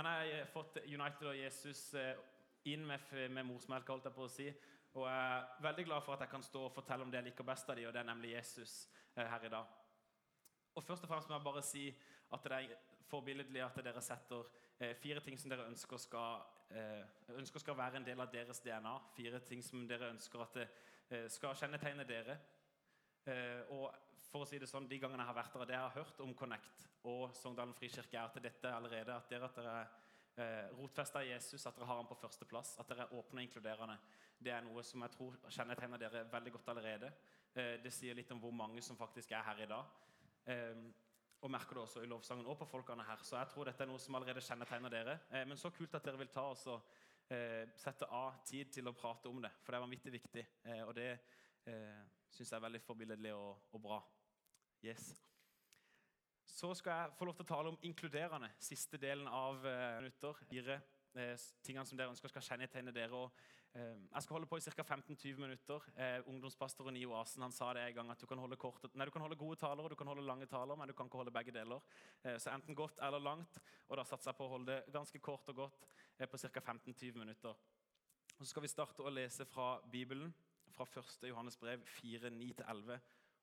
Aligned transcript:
Men 0.00 0.14
jeg 0.24 0.38
har 0.38 0.46
fått 0.48 0.78
United 0.86 1.26
og 1.28 1.36
Jesus 1.36 1.80
eh, 2.00 2.16
inn 2.72 2.86
med, 2.88 3.02
med 3.28 3.44
morsmelka, 3.44 3.92
holdt 3.92 4.06
jeg 4.08 4.14
på 4.16 4.22
å 4.24 4.30
si. 4.32 4.46
Og 4.96 5.02
jeg 5.04 5.26
er 5.34 5.58
veldig 5.66 5.84
glad 5.90 6.06
for 6.06 6.14
at 6.14 6.22
jeg 6.24 6.32
kan 6.32 6.44
stå 6.46 6.62
og 6.64 6.72
fortelle 6.72 7.04
om 7.04 7.10
det 7.12 7.18
jeg 7.18 7.26
liker 7.26 7.44
best 7.44 7.68
av 7.68 7.76
dem, 7.76 7.90
og 7.90 7.92
det 7.92 8.00
er 8.00 8.08
nemlig 8.08 8.30
Jesus 8.32 8.78
eh, 9.12 9.26
her 9.28 9.44
i 9.44 9.50
dag. 9.52 9.74
Og 10.72 10.86
først 10.86 11.04
og 11.04 11.12
fremst 11.12 11.28
må 11.28 11.36
jeg 11.36 11.46
bare 11.50 11.64
si 11.68 11.84
at 12.32 12.48
det 12.48 12.62
er 12.62 12.96
forbilledlig 13.10 13.60
at 13.66 13.76
dere 13.84 14.00
setter 14.06 14.48
eh, 14.78 14.96
fire 15.02 15.20
ting 15.26 15.36
som 15.36 15.52
dere 15.52 15.68
ønsker 15.68 16.00
skal, 16.00 16.48
ønsker 17.36 17.66
skal 17.66 17.76
være 17.76 18.00
en 18.00 18.08
del 18.08 18.24
av 18.24 18.32
deres 18.32 18.64
DNA. 18.64 18.96
Fire 19.18 19.44
ting 19.44 19.60
som 19.66 19.84
dere 19.90 20.14
ønsker 20.14 20.46
at 20.46 20.60
skal 21.34 21.60
kjennetegne 21.60 22.08
dere. 22.08 22.38
Og 23.74 23.90
for 24.30 24.44
å 24.44 24.48
si 24.48 24.60
det 24.62 24.68
sånn, 24.70 24.88
De 24.88 24.98
gangene 25.02 25.24
jeg 25.24 25.30
har 25.32 25.36
vært 25.36 25.56
der, 25.58 25.66
det 25.66 25.76
jeg 25.76 25.86
har 25.86 25.98
hørt 25.98 26.22
om 26.24 26.32
Connect 26.38 26.86
og 27.10 27.34
Sogndalen 27.34 27.74
frikirke, 27.74 28.16
er 28.16 28.28
at 28.28 28.38
dette 28.42 28.72
allerede 28.72 29.16
at 29.16 29.28
dere, 29.30 29.50
at 29.50 29.58
dere 29.58 29.74
er 29.80 29.90
eh, 30.36 30.72
rotfesta 30.78 31.24
i 31.24 31.32
Jesus, 31.32 31.66
at 31.66 31.76
dere 31.76 31.88
har 31.90 32.00
ham 32.00 32.08
på 32.08 32.18
førsteplass, 32.20 32.76
at 32.80 32.88
dere 32.90 33.06
er 33.06 33.18
åpne 33.18 33.42
og 33.42 33.48
inkluderende. 33.48 33.98
Det 34.38 34.54
er 34.54 34.64
noe 34.64 34.84
som 34.86 35.02
jeg 35.04 35.14
tror 35.16 35.36
kjennetegner 35.48 36.00
dere 36.00 36.24
veldig 36.32 36.54
godt 36.56 36.72
allerede. 36.74 37.12
Eh, 37.54 37.76
det 37.82 37.92
sier 37.94 38.16
litt 38.18 38.30
om 38.34 38.42
hvor 38.42 38.54
mange 38.54 38.82
som 38.84 38.98
faktisk 38.98 39.32
er 39.34 39.46
her 39.50 39.64
i 39.64 39.70
dag. 39.70 40.00
Eh, 40.54 40.88
og 41.40 41.50
merker 41.50 41.78
det 41.78 41.82
også 41.86 42.02
i 42.04 42.08
lovsangen 42.08 42.48
og 42.52 42.58
på 42.60 42.68
folkene 42.68 43.04
her. 43.08 43.22
Så 43.24 43.38
jeg 43.38 43.48
tror 43.48 43.68
dette 43.68 43.82
er 43.82 43.88
noe 43.88 44.00
som 44.00 44.16
allerede 44.18 44.42
kjennetegner 44.44 44.92
dere. 44.92 45.18
Eh, 45.32 45.46
men 45.48 45.58
så 45.58 45.72
kult 45.74 45.94
at 45.96 46.04
dere 46.04 46.20
vil 46.20 46.32
ta 46.32 46.44
oss 46.52 46.66
og 46.68 46.84
eh, 47.30 47.66
sette 47.80 48.08
av 48.12 48.42
tid 48.46 48.72
til 48.74 48.90
å 48.90 48.96
prate 48.96 49.30
om 49.30 49.40
det, 49.42 49.52
for 49.62 49.72
det 49.72 49.80
er 49.80 49.86
vanvittig 49.86 50.14
viktig. 50.16 50.46
Eh, 50.66 50.82
og 50.84 50.94
det 50.98 51.10
eh, 51.10 52.00
syns 52.30 52.50
jeg 52.50 52.58
er 52.58 52.66
veldig 52.66 52.82
forbilledlig 52.84 53.34
og, 53.36 53.70
og, 53.72 53.80
bra. 53.82 54.00
Yes. 54.84 55.10
Så 56.44 56.74
skal 56.74 56.92
jeg 56.92 57.12
få 57.18 57.26
lov 57.28 57.36
til 57.36 57.44
å 57.44 57.48
tale 57.48 57.70
om 57.72 57.78
inkluderende. 57.84 58.48
Siste 58.60 58.98
delen 59.00 59.28
av 59.28 59.64
eh, 59.68 59.98
minutter. 60.00 60.40
Fire 60.48 60.76
eh, 61.16 61.44
tingene 61.64 61.84
som 61.88 61.98
dere 62.00 62.12
ønsker 62.12 62.32
skal 62.32 62.44
kjennetegne 62.46 62.94
dere. 62.96 63.16
Og, 63.16 63.42
eh, 63.76 63.98
jeg 64.06 64.24
skal 64.24 64.36
holde 64.38 64.48
på 64.48 64.56
i 64.56 64.64
ca. 64.64 64.84
15-20 64.84 65.40
minutter. 65.40 65.86
Ungdomspastoren 66.32 66.96
i 66.96 67.04
Oasen 67.08 67.44
han 67.44 67.54
sa 67.56 67.70
det 67.76 67.84
en 67.86 67.98
gang 68.00 68.12
at 68.12 68.20
du 68.20 68.26
kan 68.28 68.40
holde, 68.40 68.58
kort, 68.60 68.88
nei, 68.92 69.08
du 69.08 69.12
kan 69.14 69.24
holde 69.24 69.38
gode 69.40 69.60
taler 69.60 69.84
og 69.84 69.92
du 69.92 69.98
kan 70.00 70.08
holde 70.12 70.24
lange 70.26 70.48
taler, 70.48 70.76
men 70.80 70.88
du 70.88 70.96
kan 70.96 71.08
ikke 71.08 71.20
holde 71.20 71.36
begge 71.36 71.54
deler. 71.54 71.84
Så 72.24 72.52
enten 72.52 72.76
godt 72.76 73.00
eller 73.04 73.24
langt. 73.24 73.60
Og 73.88 74.00
da 74.00 74.04
satser 74.08 74.32
jeg 74.32 74.40
på 74.40 74.48
å 74.48 74.54
holde 74.56 74.80
det 74.80 74.96
ganske 74.96 75.20
kort 75.24 75.48
og 75.52 75.62
godt 75.64 75.88
på 76.24 76.40
ca. 76.44 76.64
15-20 76.72 77.20
minutter. 77.20 77.56
Og 78.36 78.44
Så 78.44 78.52
skal 78.54 78.64
vi 78.64 78.72
starte 78.72 79.04
å 79.04 79.12
lese 79.12 79.44
fra 79.48 79.74
Bibelen 79.92 80.32
fra 80.72 80.86
1. 80.88 81.28
Johannes 81.28 81.56
brev 81.60 81.84
4.9-11. 82.00 83.00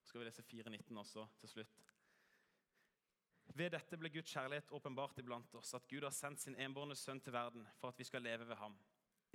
Så 0.08 0.14
skal 0.14 0.22
vi 0.22 0.26
lese 0.30 0.44
4.19 0.44 0.98
også 0.98 1.26
til 1.40 1.50
slutt. 1.50 1.80
Ved 3.60 3.74
dette 3.74 3.98
ble 4.00 4.08
Guds 4.14 4.32
kjærlighet 4.32 4.70
åpenbart 4.72 5.18
iblant 5.20 5.56
oss, 5.60 5.74
at 5.76 5.88
Gud 5.92 6.06
har 6.08 6.14
sendt 6.16 6.40
sin 6.40 6.56
enbårne 6.56 6.96
sønn 6.96 7.20
til 7.20 7.34
verden 7.36 7.66
for 7.76 7.92
at 7.92 8.00
vi 8.00 8.06
skal 8.08 8.24
leve 8.24 8.48
ved 8.48 8.56
ham. 8.56 8.78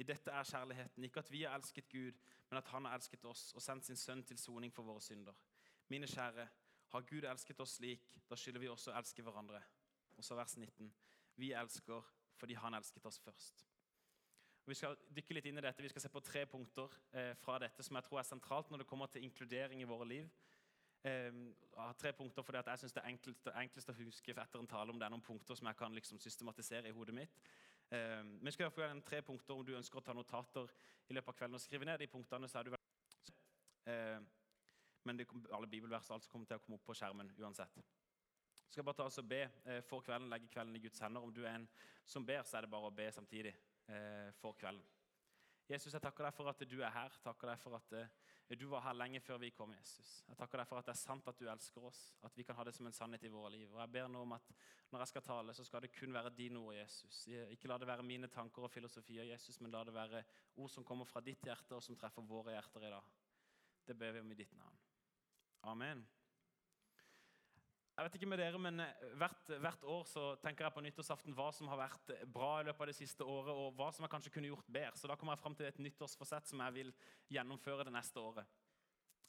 I 0.01 0.07
dette 0.09 0.33
er 0.33 0.49
kjærligheten, 0.49 1.05
ikke 1.05 1.21
at 1.21 1.31
vi 1.31 1.43
har 1.43 1.59
elsket 1.59 1.91
Gud, 1.93 2.17
men 2.49 2.61
at 2.63 2.73
han 2.73 2.89
har 2.89 2.97
elsket 2.97 3.29
oss 3.29 3.51
og 3.53 3.61
sendt 3.61 3.85
sin 3.85 4.01
sønn 4.01 4.25
til 4.25 4.41
soning 4.41 4.73
for 4.73 4.89
våre 4.89 5.05
synder. 5.05 5.37
Mine 5.93 6.09
kjære, 6.09 6.49
har 6.95 7.05
Gud 7.11 7.29
elsket 7.29 7.61
oss 7.61 7.77
slik, 7.77 8.09
da 8.31 8.37
skylder 8.37 8.65
vi 8.65 8.73
også 8.73 8.95
å 8.95 8.97
elske 8.97 9.27
hverandre. 9.29 9.61
Og 10.17 10.25
så 10.25 10.41
vers 10.41 10.57
19. 10.57 10.89
Vi 11.37 11.53
elsker 11.53 12.09
fordi 12.41 12.57
han 12.65 12.81
elsket 12.81 13.13
oss 13.13 13.21
først. 13.21 13.67
Og 14.65 14.71
vi 14.71 14.79
skal 14.79 14.97
dykke 15.11 15.35
litt 15.37 15.47
inn 15.51 15.59
i 15.59 15.65
dette. 15.65 15.83
Vi 15.83 15.91
skal 15.91 16.05
se 16.05 16.11
på 16.13 16.25
tre 16.25 16.47
punkter 16.47 16.97
eh, 17.13 17.33
fra 17.37 17.59
dette 17.59 17.85
som 17.85 17.99
jeg 17.99 18.07
tror 18.07 18.21
er 18.23 18.29
sentralt 18.29 18.71
når 18.71 18.85
det 18.85 18.89
kommer 18.89 19.11
til 19.11 19.25
inkludering 19.27 19.83
i 19.83 19.89
våre 19.89 20.07
liv. 20.07 20.29
Eh, 21.05 21.33
tre 21.99 22.13
punkter 22.13 22.43
fordi 22.43 22.59
jeg 22.67 22.79
synes 22.79 22.93
Det 22.93 23.03
er 23.03 23.09
enklest, 23.09 23.47
enklest, 23.47 23.89
å 23.91 23.93
huske 23.93 24.31
etter 24.31 24.61
en 24.61 24.69
tale 24.71 24.93
om 24.93 24.99
det 24.99 25.07
er 25.07 25.11
noen 25.11 25.25
punkter 25.25 25.59
som 25.59 25.67
jeg 25.67 25.77
kan 25.77 25.95
liksom 25.95 26.19
systematisere 26.19 26.89
i 26.89 26.95
hodet 26.95 27.15
mitt. 27.15 27.41
Eh, 27.91 28.23
men 28.23 28.47
vi 28.47 28.51
skal 28.55 28.71
få 28.71 28.85
igjen 28.85 29.03
tre 29.03 29.23
punkter 29.23 29.55
om 29.55 29.65
du 29.67 29.75
ønsker 29.77 29.99
å 29.99 30.05
ta 30.05 30.15
notater 30.15 30.71
i 31.09 31.17
løpet 31.17 31.29
av 31.29 31.39
kvelden. 31.41 31.55
og 31.55 31.61
skrive 31.61 31.85
ned 31.85 31.99
de 31.99 32.07
punktene, 32.07 32.49
så 32.49 32.59
er 32.59 32.63
du 32.63 32.77
eh, 33.87 34.21
Men 35.05 35.19
det, 35.19 35.27
alle 35.53 35.67
bibelvers 35.67 36.11
altså 36.11 36.31
kommer 36.31 36.47
til 36.47 36.57
å 36.57 36.61
komme 36.63 36.77
opp 36.79 36.85
på 36.87 36.95
skjermen 36.95 37.33
uansett. 37.39 37.75
Så 38.55 38.71
skal 38.71 38.81
jeg 38.81 38.85
bare 38.85 38.97
ta 39.01 39.05
oss 39.05 39.19
og 39.19 39.29
be 39.29 39.41
eh, 39.43 39.83
for 39.83 40.01
kvelden, 40.01 40.31
legge 40.31 40.49
kvelden 40.49 40.77
i 40.77 40.81
Guds 40.85 41.03
hender. 41.03 41.21
Om 41.21 41.35
du 41.35 41.43
er 41.43 41.57
en 41.57 41.69
som 42.05 42.27
ber, 42.27 42.43
så 42.43 42.57
er 42.57 42.61
det 42.61 42.71
bare 42.71 42.87
å 42.87 42.95
be 42.95 43.11
samtidig 43.13 43.57
eh, 43.89 44.31
for 44.39 44.55
kvelden. 44.55 44.85
Jesus, 45.69 45.93
jeg 45.93 46.03
takker 46.03 46.29
deg 46.29 46.35
for 46.37 46.49
at 46.51 46.63
du 46.71 46.79
er 46.81 46.95
her. 46.95 47.19
takker 47.25 47.51
deg 47.51 47.59
for 47.59 47.75
at 47.77 47.93
eh, 47.99 48.15
du 48.61 48.67
var 48.69 48.83
her 48.85 48.93
lenge 48.93 49.21
før 49.21 49.39
vi 49.39 49.51
kom. 49.51 49.73
Jesus. 49.75 50.25
Jeg 50.29 50.37
takker 50.37 50.61
deg 50.61 50.69
for 50.69 50.79
at 50.79 50.89
det 50.89 50.93
er 50.93 51.01
sant 51.01 51.29
at 51.31 51.39
du 51.41 51.47
elsker 51.49 51.85
oss, 51.89 52.01
at 52.27 52.37
vi 52.37 52.45
kan 52.45 52.59
ha 52.59 52.67
det 52.69 52.75
som 52.77 52.87
en 52.87 52.97
sannhet 52.97 53.25
i 53.25 53.33
våre 53.33 53.51
liv. 53.55 53.71
Og 53.73 53.81
jeg 53.81 53.93
ber 53.95 54.09
nå 54.13 54.23
om 54.27 54.37
at 54.37 54.53
Når 54.93 55.01
jeg 55.01 55.09
skal 55.09 55.23
tale, 55.25 55.55
så 55.55 55.65
skal 55.65 55.81
det 55.81 55.89
kun 55.97 56.13
være 56.13 56.31
dine 56.37 56.59
ord, 56.59 56.75
Jesus. 56.75 57.27
Ikke 57.49 57.69
la 57.69 57.79
det 57.79 57.87
være 57.89 58.03
mine 58.03 58.29
tanker 58.29 58.63
og 58.63 58.71
filosofier, 58.71 59.25
Jesus, 59.25 59.61
men 59.61 59.73
la 59.73 59.85
det 59.85 59.95
være 59.95 60.23
ord 60.57 60.69
som 60.69 60.85
kommer 60.85 61.09
fra 61.09 61.21
ditt 61.21 61.41
hjerte, 61.49 61.75
og 61.75 61.83
som 61.83 61.97
treffer 61.97 62.23
våre 62.23 62.53
hjerter 62.53 62.85
i 62.85 62.91
dag. 62.93 63.15
Det 63.87 63.97
ber 63.97 64.13
vi 64.13 64.21
om 64.21 64.33
i 64.33 64.35
ditt 64.35 64.53
navn. 64.53 64.77
Amen. 65.63 66.05
Jeg 67.93 68.07
vet 68.07 68.15
ikke 68.17 68.29
med 68.33 68.41
dere, 68.41 68.59
men 68.63 68.81
eh, 68.81 69.07
hvert, 69.21 69.51
hvert, 69.61 69.83
år 69.85 70.07
så 70.09 70.23
tenker 70.41 70.65
jeg 70.65 70.73
på 70.73 70.83
nyttårsaften 70.87 71.35
hva 71.37 71.51
som 71.53 71.69
har 71.69 71.81
vært 71.83 72.13
bra 72.33 72.55
i 72.61 72.65
løpet 72.65 72.87
av 72.87 72.89
det 72.89 72.97
siste 72.97 73.27
året, 73.29 73.53
og 73.53 73.77
hva 73.77 73.91
som 73.93 74.07
jeg 74.07 74.13
kanskje 74.15 74.33
kunne 74.33 74.49
gjort 74.49 74.71
bedre. 74.73 74.97
Så 74.97 75.11
da 75.11 75.17
kommer 75.21 75.37
jeg 75.37 75.43
fram 75.43 75.57
til 75.59 75.69
et 75.69 75.81
nyttårsforsett 75.85 76.49
som 76.49 76.63
jeg 76.65 76.77
vil 76.79 76.93
gjennomføre 77.37 77.85
det 77.89 77.93
neste 77.93 78.23
året. 78.23 78.61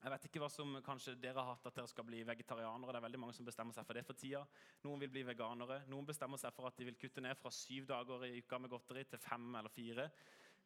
Jeg 0.04 0.12
vet 0.12 0.26
ikke 0.28 0.40
hva 0.44 0.50
som 0.52 0.72
kanskje 0.84 1.14
dere 1.16 1.40
har 1.40 1.54
hatt 1.54 1.68
at 1.70 1.78
dere 1.78 1.88
skal 1.88 2.04
bli 2.08 2.24
vegetarianere. 2.28 2.92
Det 2.92 3.00
er 3.00 3.06
veldig 3.06 3.20
mange 3.24 3.36
som 3.36 3.48
bestemmer 3.48 3.76
seg 3.76 3.86
for 3.88 3.96
det 3.96 4.04
for 4.08 4.20
tida. 4.20 4.42
Noen 4.84 5.00
vil 5.00 5.12
bli 5.12 5.24
veganere. 5.28 5.78
Noen 5.92 6.08
bestemmer 6.08 6.40
seg 6.40 6.52
for 6.56 6.68
at 6.68 6.80
de 6.80 6.88
vil 6.90 6.98
kutte 7.00 7.24
ned 7.24 7.40
fra 7.40 7.52
syv 7.56 7.88
dager 7.88 8.26
i 8.28 8.34
uka 8.44 8.60
med 8.60 8.72
godteri 8.72 9.06
til 9.08 9.22
fem 9.24 9.48
eller 9.60 9.72
fire. 9.72 10.10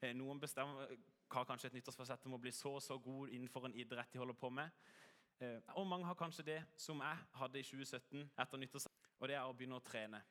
Eh, 0.02 0.16
noen 0.18 0.42
bestemmer, 0.42 0.90
har 1.34 1.46
kanskje 1.46 1.70
et 1.70 1.78
nyttårsforsett 1.78 2.26
om 2.26 2.38
å 2.38 2.42
bli 2.42 2.54
så 2.56 2.72
og 2.80 2.82
så 2.82 2.98
god 3.04 3.30
innenfor 3.36 3.68
en 3.68 3.78
idrett 3.78 4.10
de 4.14 4.24
holder 4.24 4.38
på 4.42 4.50
med. 4.54 4.74
Eh, 5.40 5.60
og 5.78 5.86
mange 5.88 6.06
har 6.06 6.18
kanskje 6.18 6.46
det 6.46 6.58
som 6.82 7.02
jeg 7.04 7.18
hadde 7.38 7.60
i 7.60 7.66
2017 7.66 8.24
etter 8.42 8.58
nyttårsaften, 8.58 9.14
og 9.20 9.30
det 9.30 9.36
er 9.38 9.46
å 9.46 9.54
begynne 9.54 9.78
å 9.78 9.86
trene. 9.86 10.22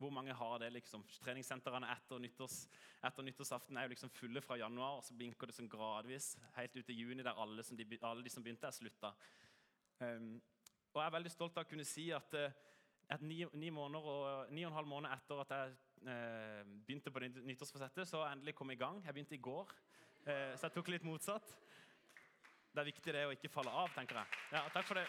Hvor 0.00 0.12
mange 0.12 0.32
har 0.36 0.58
det? 0.60 0.70
liksom? 0.72 1.04
Treningssentrene 1.24 1.88
etter, 1.92 2.20
nyttårs, 2.20 2.56
etter 3.04 3.24
nyttårsaften 3.24 3.76
er 3.76 3.86
jo 3.86 3.94
liksom 3.94 4.12
fulle 4.12 4.40
fra 4.44 4.58
januar, 4.60 4.98
og 4.98 5.04
så 5.04 5.16
blinker 5.16 5.48
det 5.48 5.56
sånn 5.56 5.70
gradvis 5.72 6.34
helt 6.56 6.76
ut 6.76 6.92
i 6.92 6.96
juni, 6.96 7.24
der 7.24 7.36
alle, 7.36 7.64
de, 7.64 7.86
alle 8.00 8.24
de 8.24 8.32
som 8.32 8.44
begynte, 8.44 8.68
er 8.68 8.76
slutta. 8.76 9.12
Um, 10.00 10.34
og 10.92 11.00
jeg 11.00 11.06
er 11.06 11.16
veldig 11.16 11.32
stolt 11.32 11.56
av 11.56 11.64
å 11.64 11.70
kunne 11.70 11.88
si 11.88 12.10
at, 12.12 12.36
uh, 12.36 12.52
at 13.12 13.24
ni, 13.24 13.42
ni, 13.56 13.70
måneder 13.72 14.08
og, 14.12 14.52
ni 14.52 14.64
og 14.64 14.72
en 14.72 14.78
halv 14.80 14.90
måned 14.90 15.12
etter 15.16 15.40
at 15.40 15.54
jeg 15.54 15.76
eh, 16.10 16.62
begynte 16.86 17.12
på 17.12 17.22
nyttårsforsettet, 17.22 18.08
så 18.08 18.24
endelig 18.26 18.56
kom 18.58 18.72
jeg 18.72 18.80
i 18.80 18.82
gang. 18.82 18.98
Jeg 19.04 19.14
begynte 19.14 19.36
i 19.36 19.44
går, 19.46 19.72
eh, 20.26 20.52
så 20.56 20.66
jeg 20.66 20.74
tok 20.74 20.90
litt 20.92 21.06
motsatt 21.06 21.54
det 22.76 22.82
er 22.82 22.90
viktig 22.90 23.12
det 23.14 23.24
å 23.24 23.32
ikke 23.32 23.48
falle 23.48 23.72
av, 23.72 23.88
tenker 23.96 24.18
jeg. 24.20 24.40
Ja, 24.52 24.60
takk 24.74 24.84
for 24.84 24.98
det. 25.00 25.06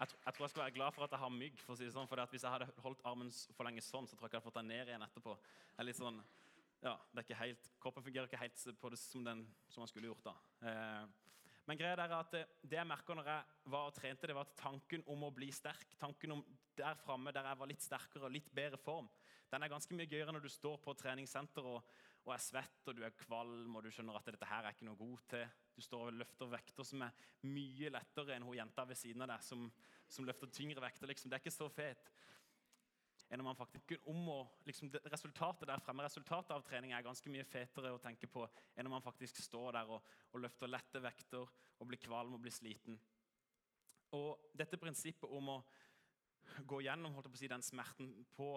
Jeg, 0.00 0.08
tror 0.34 0.42
jeg 0.42 0.50
skal 0.50 0.62
være 0.64 0.74
glad 0.74 0.96
for 0.96 1.04
at 1.06 1.14
jeg 1.14 1.22
har 1.22 1.30
mygg. 1.30 1.60
for 1.62 1.76
å 1.76 1.78
si 1.78 1.86
det 1.86 1.94
sånn, 1.94 2.08
for 2.10 2.22
Hvis 2.32 2.42
jeg 2.42 2.50
hadde 2.50 2.66
holdt 2.82 3.04
armen 3.06 3.30
for 3.54 3.68
lenge 3.68 3.84
sånn, 3.84 4.08
så 4.10 4.16
tror 4.16 4.26
jeg 4.26 4.32
ikke 4.32 4.38
jeg 4.38 4.42
hadde 4.42 4.48
fått 4.48 4.58
den 4.58 4.70
ned 4.72 4.90
igjen 4.90 5.06
etterpå. 5.06 5.36
Jeg 5.68 5.84
er 5.84 5.86
litt 5.86 6.00
sånn, 6.00 6.18
ja, 6.82 6.96
det 7.12 7.22
er 7.22 7.28
ikke 7.28 7.40
helt, 7.44 7.70
Kroppen 7.84 8.06
fungerer 8.08 8.26
ikke 8.26 8.42
helt 8.42 8.66
på 8.80 8.90
det 8.90 8.98
som, 8.98 9.24
den, 9.28 9.46
som 9.70 9.84
man 9.84 9.92
skulle 9.92 10.10
gjort. 10.10 10.26
da. 10.26 10.34
Eh, 10.66 11.32
men 11.70 11.78
greia 11.78 11.94
er 11.94 12.16
at 12.16 12.34
det, 12.34 12.44
det 12.64 12.80
jeg 12.80 12.90
merka 12.90 13.14
når 13.14 13.30
jeg 13.30 13.70
var 13.70 13.92
og 13.92 13.94
trente, 14.00 14.26
det 14.26 14.34
var 14.34 14.50
at 14.50 14.58
tanken 14.58 15.06
om 15.06 15.28
å 15.28 15.34
bli 15.36 15.52
sterk, 15.54 15.94
tanken 16.00 16.40
om 16.40 16.46
der 16.74 16.98
framme 17.04 17.30
der 17.36 17.46
jeg 17.52 17.62
var 17.62 17.70
litt 17.70 17.86
sterkere 17.86 18.26
og 18.26 18.34
litt 18.34 18.50
bedre 18.50 18.80
form, 18.82 19.06
den 19.50 19.62
er 19.62 19.70
ganske 19.70 19.94
mye 19.98 20.08
gøyere 20.10 20.32
når 20.34 20.44
du 20.46 20.50
står 20.50 20.78
på 20.82 20.94
treningssenter 20.98 21.66
og, 21.66 21.86
og 22.26 22.34
er 22.34 22.42
svett 22.42 22.88
og 22.90 22.96
du 22.96 23.04
er 23.06 23.16
kvalm 23.16 23.76
og 23.76 23.84
du 23.84 23.90
skjønner 23.92 24.18
at 24.18 24.28
dette 24.28 24.48
her 24.48 24.66
er 24.66 24.74
ikke 24.74 24.88
noe 24.88 24.98
god 25.00 25.22
til. 25.32 25.46
Du 25.76 25.80
står 25.84 26.10
og 26.10 26.18
løfter 26.20 26.50
vekter 26.52 26.86
som 26.86 27.04
er 27.06 27.28
mye 27.48 27.92
lettere 27.92 28.36
enn 28.36 28.44
hun 28.44 28.58
jenta 28.58 28.84
ved 28.88 28.98
siden 29.00 29.24
av 29.24 29.32
deg 29.32 29.46
som, 29.46 29.68
som 30.10 30.26
løfter 30.28 30.50
tyngre 30.52 30.84
vekter. 30.84 31.08
Liksom. 31.08 31.30
Det 31.30 31.38
er 31.38 31.44
ikke 31.44 31.56
så 31.56 31.70
fet 31.72 32.10
enn 33.30 33.44
om 33.44 33.46
man 33.46 33.58
faktisk 33.58 33.92
om 34.10 34.24
å, 34.32 34.38
liksom, 34.66 34.90
Resultatet 35.12 35.68
der 35.70 35.82
fremme, 35.84 36.02
resultatet 36.02 36.50
av 36.50 36.64
trening 36.66 36.92
er 36.96 37.04
ganske 37.06 37.30
mye 37.30 37.46
fetere 37.46 37.92
å 37.94 38.00
tenke 38.02 38.26
på 38.26 38.42
enn 38.74 38.88
om 38.88 38.96
man 38.96 39.04
faktisk 39.04 39.38
står 39.44 39.76
der 39.78 39.92
og, 39.94 40.08
og 40.34 40.42
løfter 40.42 40.70
lette 40.70 41.02
vekter 41.02 41.46
og 41.46 41.88
blir 41.88 42.00
kvalm 42.02 42.34
og 42.36 42.42
blir 42.42 42.54
sliten. 42.54 42.98
Og 44.18 44.50
dette 44.58 44.80
prinsippet 44.80 45.30
om 45.30 45.54
å 45.54 45.60
gå 46.66 46.80
gjennom 46.82 47.14
holdt 47.14 47.28
jeg 47.28 47.32
på 47.32 47.38
å 47.38 47.42
si, 47.44 47.50
den 47.52 47.64
smerten 47.64 48.10
på 48.34 48.50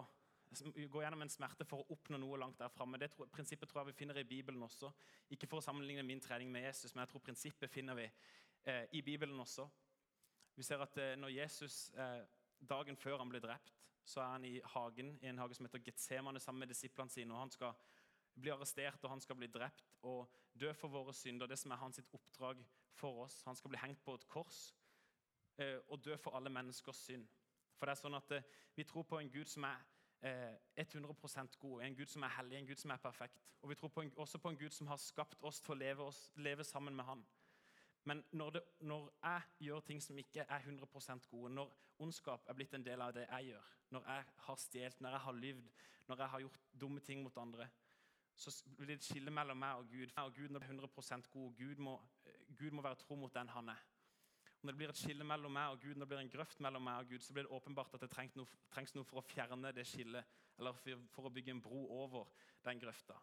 gå 0.61 1.01
gjennom 1.01 1.23
en 1.25 1.31
smerte 1.31 1.65
for 1.67 1.83
å 1.83 1.95
oppnå 1.95 2.19
noe 2.21 2.39
langt 2.41 2.59
der 2.61 2.71
framme. 2.73 2.99
Det 3.01 3.11
tror, 3.13 3.29
prinsippet 3.33 3.69
tror 3.69 3.83
jeg 3.83 3.93
vi 3.93 3.99
finner 4.01 4.19
i 4.21 4.27
Bibelen 4.27 4.63
også. 4.65 4.91
Ikke 5.33 5.49
for 5.49 5.61
å 5.61 5.65
sammenligne 5.65 6.05
min 6.05 6.21
trening 6.21 6.51
med 6.51 6.67
Jesus, 6.67 6.93
men 6.93 7.03
jeg 7.03 7.13
tror 7.13 7.25
prinsippet 7.25 7.71
finner 7.71 7.97
vi 7.97 8.05
eh, 8.07 8.85
i 8.91 9.01
Bibelen 9.01 9.39
også. 9.39 9.67
Vi 10.55 10.65
ser 10.65 10.83
at 10.85 10.97
eh, 11.01 11.15
når 11.17 11.35
Jesus 11.37 11.89
eh, 11.97 12.21
dagen 12.69 12.97
før 12.99 13.17
han 13.23 13.31
ble 13.31 13.41
drept, 13.43 13.73
så 14.05 14.21
er 14.21 14.31
han 14.35 14.45
i 14.45 14.57
hagen, 14.73 15.17
i 15.21 15.29
en 15.31 15.39
hage 15.39 15.55
som 15.55 15.65
heter 15.65 15.83
Getsemane 15.83 16.39
sammen 16.43 16.65
med 16.65 16.73
disiplene 16.73 17.11
sine. 17.11 17.33
og 17.33 17.39
Han 17.39 17.53
skal 17.53 17.73
bli 18.35 18.51
arrestert 18.53 19.03
og 19.03 19.13
han 19.13 19.21
skal 19.21 19.37
bli 19.37 19.47
drept 19.51 19.93
og 20.09 20.31
dø 20.59 20.73
for 20.77 20.91
våre 20.93 21.13
synder. 21.13 21.47
Det 21.47 21.57
som 21.59 21.71
er 21.71 21.81
hans 21.81 22.01
oppdrag 22.11 22.63
for 22.93 23.23
oss. 23.25 23.41
Han 23.45 23.55
skal 23.55 23.73
bli 23.73 23.81
hengt 23.81 24.03
på 24.03 24.15
et 24.17 24.27
kors 24.29 24.73
eh, 25.57 25.79
og 25.87 26.03
dø 26.05 26.17
for 26.17 26.37
alle 26.37 26.49
menneskers 26.49 27.05
synd. 27.07 27.27
For 27.77 27.87
det 27.87 27.95
er 27.95 28.01
sånn 28.01 28.17
at 28.17 28.31
eh, 28.31 28.51
Vi 28.75 28.85
tror 28.89 29.05
på 29.05 29.19
en 29.19 29.29
Gud 29.29 29.49
som 29.49 29.67
er 29.69 29.81
100% 30.23 31.57
god, 31.59 31.81
en 31.83 31.95
Gud 31.95 32.05
som 32.05 32.23
er 32.23 32.31
hellig, 32.37 32.57
en 32.57 32.67
Gud 32.67 32.79
som 32.79 32.91
er 32.91 32.97
perfekt. 32.97 33.39
Og 33.61 33.69
vi 33.69 33.75
tror 33.75 33.87
på 33.87 34.01
en, 34.01 34.11
også 34.17 34.37
på 34.37 34.49
en 34.49 34.57
Gud 34.57 34.69
som 34.69 34.87
har 34.87 34.97
skapt 34.97 35.43
oss 35.43 35.61
til 35.61 35.75
å 35.75 35.79
leve, 35.79 36.03
oss, 36.03 36.31
leve 36.35 36.63
sammen 36.63 36.95
med 36.95 37.05
Han. 37.05 37.25
Men 38.03 38.23
når, 38.31 38.49
det, 38.49 38.61
når, 38.79 39.11
jeg 39.23 39.41
gjør 39.59 39.79
ting 39.79 40.01
som 40.03 40.17
ikke 40.19 40.45
er 40.49 40.59
100% 40.59 41.27
gode, 41.27 41.53
når 41.53 41.71
ondskap 41.99 42.47
er 42.47 42.53
blitt 42.53 42.73
en 42.73 42.85
del 42.85 43.01
av 43.01 43.13
det 43.15 43.23
jeg 43.29 43.53
gjør, 43.53 43.69
når 43.95 44.09
jeg 44.11 44.25
har 44.47 44.59
stjålet, 44.59 45.01
når 45.01 45.09
jeg 45.09 45.19
har 45.19 45.39
lyvd, 45.39 45.69
når 46.07 46.19
jeg 46.19 46.29
har 46.29 46.39
gjort 46.39 46.59
dumme 46.81 46.99
ting 46.99 47.23
mot 47.23 47.37
andre, 47.37 47.69
så 48.35 48.51
blir 48.77 48.87
det 48.87 48.95
et 48.99 49.05
skille 49.05 49.31
mellom 49.31 49.59
meg 49.59 49.79
og 49.79 49.89
Gud. 49.91 50.11
Og 50.17 50.33
Gud 50.35 50.55
er 50.55 50.67
100% 50.67 51.29
god. 51.31 51.53
Gud 51.57 51.75
må, 51.75 52.01
Gud 52.57 52.71
må 52.71 52.81
være 52.81 52.95
tro 52.95 53.15
mot 53.15 53.33
den 53.33 53.49
han 53.49 53.69
er. 53.69 53.83
Når 54.63 54.71
det 54.71 54.79
blir 54.79 54.91
et 54.93 54.99
skille 54.99 55.25
mellom 55.27 55.51
meg 55.51 55.73
og 55.73 55.81
Gud, 55.83 55.97
når 55.97 56.05
det 56.05 56.09
blir 56.13 56.21
en 56.23 56.29
grøft 56.31 56.61
mellom 56.63 56.85
meg 56.87 57.01
og 57.03 57.09
Gud, 57.11 57.23
så 57.25 57.33
blir 57.35 57.43
det 57.43 57.51
åpenbart 57.51 57.97
at 57.97 58.05
det 58.05 58.07
trengs 58.13 58.35
noe, 58.39 58.47
trengs 58.71 58.93
noe 58.95 59.07
for 59.07 59.19
å 59.19 59.23
fjerne 59.27 59.73
det 59.75 59.83
skillet, 59.89 60.37
eller 60.55 60.77
for, 60.79 61.01
for, 61.11 61.27
å 61.27 61.31
bygge 61.35 61.51
en 61.51 61.59
bro 61.65 61.81
over 61.97 62.29
den 62.63 62.79
grøfta. 62.79 63.17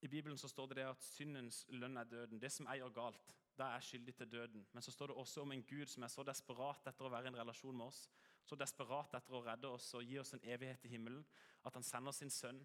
I 0.00 0.08
Bibelen 0.08 0.40
så 0.40 0.48
står 0.48 0.70
det, 0.70 0.78
det 0.80 0.88
at 0.88 1.04
syndens 1.04 1.66
lønn 1.76 2.00
er 2.00 2.08
døden. 2.08 2.40
Det 2.40 2.48
som 2.54 2.70
jeg 2.70 2.80
gjør 2.80 2.94
galt, 2.96 3.34
da 3.58 3.66
er 3.66 3.82
jeg 3.82 3.88
skyldig 3.90 4.14
til 4.16 4.30
døden. 4.32 4.64
Men 4.72 4.86
så 4.86 4.94
står 4.94 5.12
det 5.12 5.18
også 5.20 5.44
om 5.44 5.52
en 5.52 5.66
Gud 5.68 5.92
som 5.92 6.06
er 6.06 6.12
så 6.14 6.24
desperat 6.24 6.88
etter 6.88 7.04
å 7.04 7.12
være 7.12 7.28
i 7.28 7.32
en 7.34 7.40
relasjon 7.42 7.76
med 7.76 7.90
oss, 7.90 8.06
så 8.48 8.56
desperat 8.56 9.18
etter 9.18 9.36
å 9.36 9.42
redde 9.44 9.68
oss 9.68 9.92
og 9.98 10.08
gi 10.08 10.16
oss 10.22 10.32
en 10.32 10.46
evighet 10.48 10.88
i 10.88 10.94
himmelen, 10.94 11.20
at 11.68 11.76
han 11.76 11.84
sender 11.84 12.16
sin 12.16 12.32
sønn 12.32 12.62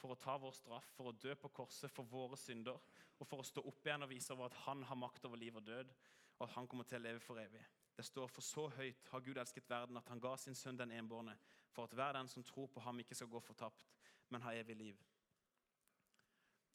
for 0.00 0.14
å 0.14 0.20
ta 0.22 0.38
vår 0.40 0.54
straff, 0.56 0.88
for 0.96 1.10
å 1.10 1.18
dø 1.20 1.34
på 1.36 1.50
korset 1.60 1.92
for 1.92 2.08
våre 2.08 2.38
synder, 2.40 2.80
og 3.18 3.28
for 3.28 3.42
å 3.42 3.46
stå 3.46 3.64
opp 3.68 3.84
igjen 3.84 4.06
og 4.06 4.12
vise 4.14 4.32
over 4.32 4.48
at 4.48 4.56
han 4.64 4.86
har 4.88 4.96
makt 4.96 5.26
over 5.28 5.40
liv 5.40 5.58
og 5.58 5.66
død, 5.66 5.92
og 6.38 6.46
at 6.46 6.54
han 6.54 6.68
kommer 6.68 6.84
til 6.84 7.00
å 7.00 7.02
leve 7.02 7.20
for 7.20 7.40
evig. 7.40 7.64
Det 7.96 8.04
står 8.06 8.28
for 8.30 8.46
så 8.46 8.68
høyt 8.76 9.08
har 9.10 9.22
Gud 9.26 9.38
elsket 9.42 9.70
verden 9.70 9.96
at 9.98 10.08
han 10.08 10.20
ga 10.22 10.36
sin 10.38 10.54
sønn 10.54 10.78
den 10.78 10.92
enbårne, 10.94 11.34
for 11.74 11.84
at 11.84 11.94
hver 11.94 12.12
den 12.14 12.28
som 12.28 12.44
tror 12.46 12.68
på 12.70 12.80
ham, 12.80 13.00
ikke 13.00 13.14
skal 13.14 13.30
gå 13.32 13.40
fortapt, 13.40 13.86
men 14.28 14.42
ha 14.42 14.54
evig 14.54 14.76
liv. 14.76 15.00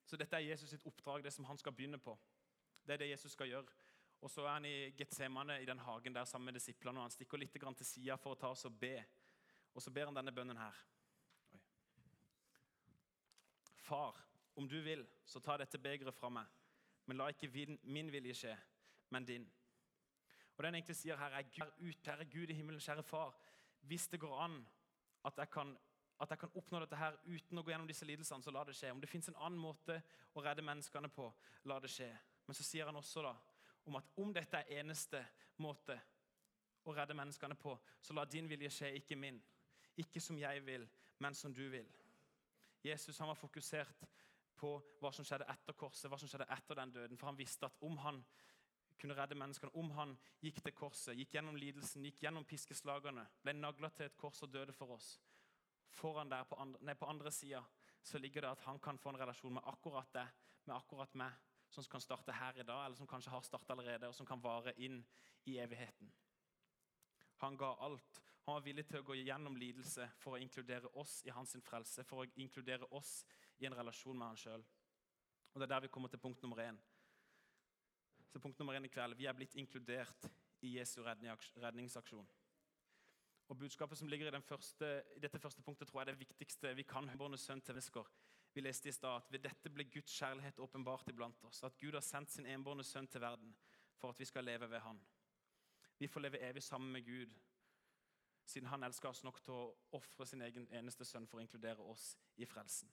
Så 0.05 0.19
dette 0.19 0.35
er 0.35 0.49
Jesus 0.49 0.69
sitt 0.69 0.83
oppdrag, 0.85 1.23
det 1.23 1.31
som 1.33 1.45
han 1.45 1.57
skal 1.57 1.71
begynne 1.71 1.97
på. 1.97 2.17
Det 2.85 2.93
er 2.93 2.97
det 2.97 3.09
Jesus 3.09 3.31
skal 3.31 3.47
gjøre. 3.47 3.71
Og 4.21 4.29
Så 4.29 4.43
er 4.45 4.53
han 4.53 4.65
i 4.65 4.91
Getsemane 4.91 5.61
i 5.61 5.65
den 5.65 5.79
hagen 5.79 6.15
der 6.15 6.25
sammen 6.25 6.45
med 6.45 6.53
disiplene. 6.53 6.99
og 6.99 7.03
Han 7.03 7.11
stikker 7.11 7.37
litt 7.37 7.51
til 7.51 7.85
sida 7.85 8.15
for 8.15 8.31
å 8.31 8.39
ta 8.39 8.47
oss 8.47 8.65
og 8.65 8.79
be. 8.79 9.03
Og 9.73 9.81
så 9.81 9.91
ber 9.91 10.05
han 10.05 10.15
denne 10.15 10.31
bønnen 10.31 10.57
her. 10.57 10.75
Oi. 11.53 11.59
Far, 13.75 14.21
om 14.55 14.67
du 14.69 14.81
vil, 14.81 15.07
så 15.25 15.39
ta 15.39 15.57
dette 15.57 15.77
begeret 15.77 16.15
fra 16.15 16.29
meg. 16.29 16.45
Men 17.05 17.17
la 17.17 17.27
ikke 17.27 17.77
min 17.83 18.11
vilje 18.11 18.33
skje, 18.33 18.57
men 19.13 19.27
din. 19.27 19.45
Og 20.53 20.63
det 20.63 20.69
han 20.69 20.77
egentlig 20.77 20.97
sier 20.97 21.17
her, 21.17 21.37
er 21.37 21.49
Gud, 21.53 21.93
kjære 22.03 22.29
Gud 22.29 22.51
i 22.51 22.57
himmelen, 22.57 22.81
kjære 22.81 23.03
far. 23.03 23.33
Hvis 23.81 24.07
det 24.07 24.19
går 24.21 24.37
an 24.45 24.61
at 25.25 25.37
jeg 25.37 25.49
kan 25.53 25.77
at 26.21 26.29
jeg 26.29 26.39
kan 26.39 26.51
oppnå 26.55 26.79
dette 26.79 26.95
her 26.95 27.15
uten 27.25 27.59
å 27.59 27.63
gå 27.65 27.73
gjennom 27.73 27.87
disse 27.89 28.05
lidelsene, 28.07 28.43
så 28.45 28.51
la 28.53 28.61
det 28.63 28.75
skje. 28.77 28.91
Om 28.93 29.01
det 29.01 29.09
fins 29.11 29.27
en 29.27 29.39
annen 29.43 29.59
måte 29.59 29.97
å 30.33 30.43
redde 30.45 30.63
menneskene 30.63 31.09
på, 31.11 31.25
la 31.67 31.79
det 31.83 31.89
skje. 31.91 32.07
Men 32.47 32.55
så 32.55 32.63
sier 32.63 32.87
han 32.87 32.99
også 32.99 33.23
da, 33.25 33.33
om 33.89 33.97
at 33.99 34.11
om 34.21 34.31
dette 34.35 34.61
er 34.61 34.79
eneste 34.79 35.19
måte 35.63 35.97
å 36.87 36.93
redde 36.95 37.17
menneskene 37.17 37.57
på, 37.59 37.73
så 38.01 38.15
la 38.15 38.23
din 38.29 38.47
vilje 38.47 38.71
skje, 38.71 38.93
ikke 39.01 39.17
min. 39.19 39.41
Ikke 39.99 40.21
som 40.23 40.37
jeg 40.39 40.63
vil, 40.65 40.87
men 41.19 41.35
som 41.35 41.53
du 41.53 41.65
vil. 41.71 41.89
Jesus 42.83 43.19
han 43.19 43.31
var 43.31 43.39
fokusert 43.39 44.07
på 44.59 44.73
hva 45.01 45.11
som 45.11 45.27
skjedde 45.27 45.47
etter 45.51 45.75
korset, 45.75 46.07
hva 46.11 46.19
som 46.19 46.29
skjedde 46.29 46.49
etter 46.55 46.79
den 46.79 46.91
døden. 46.93 47.19
For 47.19 47.31
han 47.31 47.39
visste 47.39 47.67
at 47.67 47.83
om 47.83 47.97
han 48.03 48.23
kunne 48.99 49.15
redde 49.17 49.35
menneskene, 49.35 49.73
om 49.75 49.91
han 49.97 50.17
gikk 50.41 50.61
til 50.63 50.75
korset, 50.77 51.17
gikk 51.17 51.35
gjennom 51.35 51.57
lidelsen, 51.59 52.05
gikk 52.07 52.23
gjennom 52.23 52.45
piskeslagene, 52.47 53.25
ble 53.43 53.53
nagla 53.57 53.89
til 53.93 54.07
et 54.07 54.17
kors 54.17 54.41
og 54.45 54.51
døde 54.53 54.75
for 54.75 54.95
oss 54.97 55.15
Foran 55.93 56.29
der 56.29 56.43
på 56.43 56.57
andre, 56.57 56.79
nei, 56.81 56.95
andre 57.05 57.31
sida 57.31 57.61
ligger 58.19 58.41
det 58.41 58.51
at 58.51 58.61
han 58.65 58.79
kan 58.79 58.97
få 58.97 59.13
en 59.13 59.19
relasjon 59.21 59.53
med 59.53 59.63
akkurat 59.69 60.09
det, 60.13 60.25
med 60.65 60.75
akkurat 60.75 61.13
meg 61.15 61.35
som 61.69 61.85
kan 61.89 62.01
starte 62.01 62.33
her 62.33 62.57
i 62.57 62.63
dag, 62.63 62.85
eller 62.85 62.97
som 62.97 63.07
kanskje 63.07 63.31
har 63.31 63.41
startet 63.41 63.69
allerede, 63.69 64.07
og 64.07 64.15
som 64.15 64.25
kan 64.25 64.41
vare 64.41 64.73
inn 64.77 64.99
i 65.45 65.57
evigheten. 65.57 66.11
Han 67.41 67.57
ga 67.57 67.73
alt. 67.79 68.21
Han 68.45 68.57
var 68.57 68.65
villig 68.65 68.85
til 68.87 68.99
å 68.99 69.05
gå 69.07 69.15
gjennom 69.15 69.55
lidelse 69.57 70.09
for 70.19 70.35
å 70.35 70.41
inkludere 70.41 70.91
oss 70.99 71.21
i 71.25 71.31
hans 71.33 71.55
frelse, 71.65 72.03
for 72.03 72.23
å 72.23 72.27
inkludere 72.35 72.89
oss 72.91 73.23
i 73.57 73.65
en 73.65 73.77
relasjon 73.77 74.17
med 74.17 74.27
han 74.27 74.37
sjøl. 74.37 74.65
Det 75.53 75.65
er 75.65 75.73
der 75.75 75.85
vi 75.85 75.93
kommer 75.93 76.09
til 76.09 76.19
punkt 76.19 76.41
nummer 76.41 76.59
én. 76.61 76.77
Så 78.33 78.39
punkt 78.41 78.57
nummer 78.59 78.73
én 78.73 78.85
i 78.85 78.89
kveld, 78.89 79.13
Vi 79.13 79.25
er 79.25 79.33
blitt 79.37 79.55
inkludert 79.55 80.25
i 80.61 80.77
Jesu 80.79 81.03
redningsaksjon. 81.03 82.27
Og 83.47 83.57
Budskapet 83.59 83.97
som 83.97 84.07
ligger 84.07 84.33
i, 84.37 84.41
første, 84.41 85.03
i, 85.15 85.19
dette 85.19 85.39
første 85.39 85.61
punktet, 85.61 85.87
tror 85.87 86.01
jeg 86.01 86.07
er 86.07 86.15
det 86.15 86.19
viktigste 86.19 86.71
vi 86.73 86.83
kan 86.83 87.09
høre 87.09 87.37
sønn 87.37 87.61
til 87.61 87.75
mennesker. 87.75 88.09
Vi 88.53 88.61
leste 88.61 88.89
i 88.89 88.91
stad 88.91 89.19
at 89.21 89.29
ved 89.29 89.43
dette 89.45 89.69
ble 89.69 89.85
Guds 89.85 90.17
kjærlighet 90.17 90.59
åpenbart 90.59 91.09
iblant 91.09 91.45
oss. 91.45 91.61
At 91.63 91.77
Gud 91.77 91.93
har 91.93 92.01
sendt 92.01 92.31
sin 92.31 92.45
enbårne 92.45 92.83
sønn 92.83 93.07
til 93.07 93.21
verden 93.21 93.53
for 94.01 94.09
at 94.09 94.19
vi 94.19 94.25
skal 94.25 94.45
leve 94.45 94.69
ved 94.69 94.79
Han. 94.79 95.01
Vi 95.99 96.07
får 96.07 96.25
leve 96.25 96.41
evig 96.41 96.63
sammen 96.63 96.91
med 96.91 97.05
Gud, 97.05 97.37
siden 98.45 98.69
Han 98.69 98.83
elsker 98.83 99.09
oss 99.09 99.23
nok 99.23 99.43
til 99.43 99.53
å 99.53 99.71
ofre 99.91 100.25
sin 100.25 100.41
egen 100.41 100.67
eneste 100.71 101.05
sønn 101.05 101.27
for 101.27 101.37
å 101.37 101.45
inkludere 101.45 101.85
oss 101.85 102.15
i 102.37 102.49
frelsen. 102.49 102.89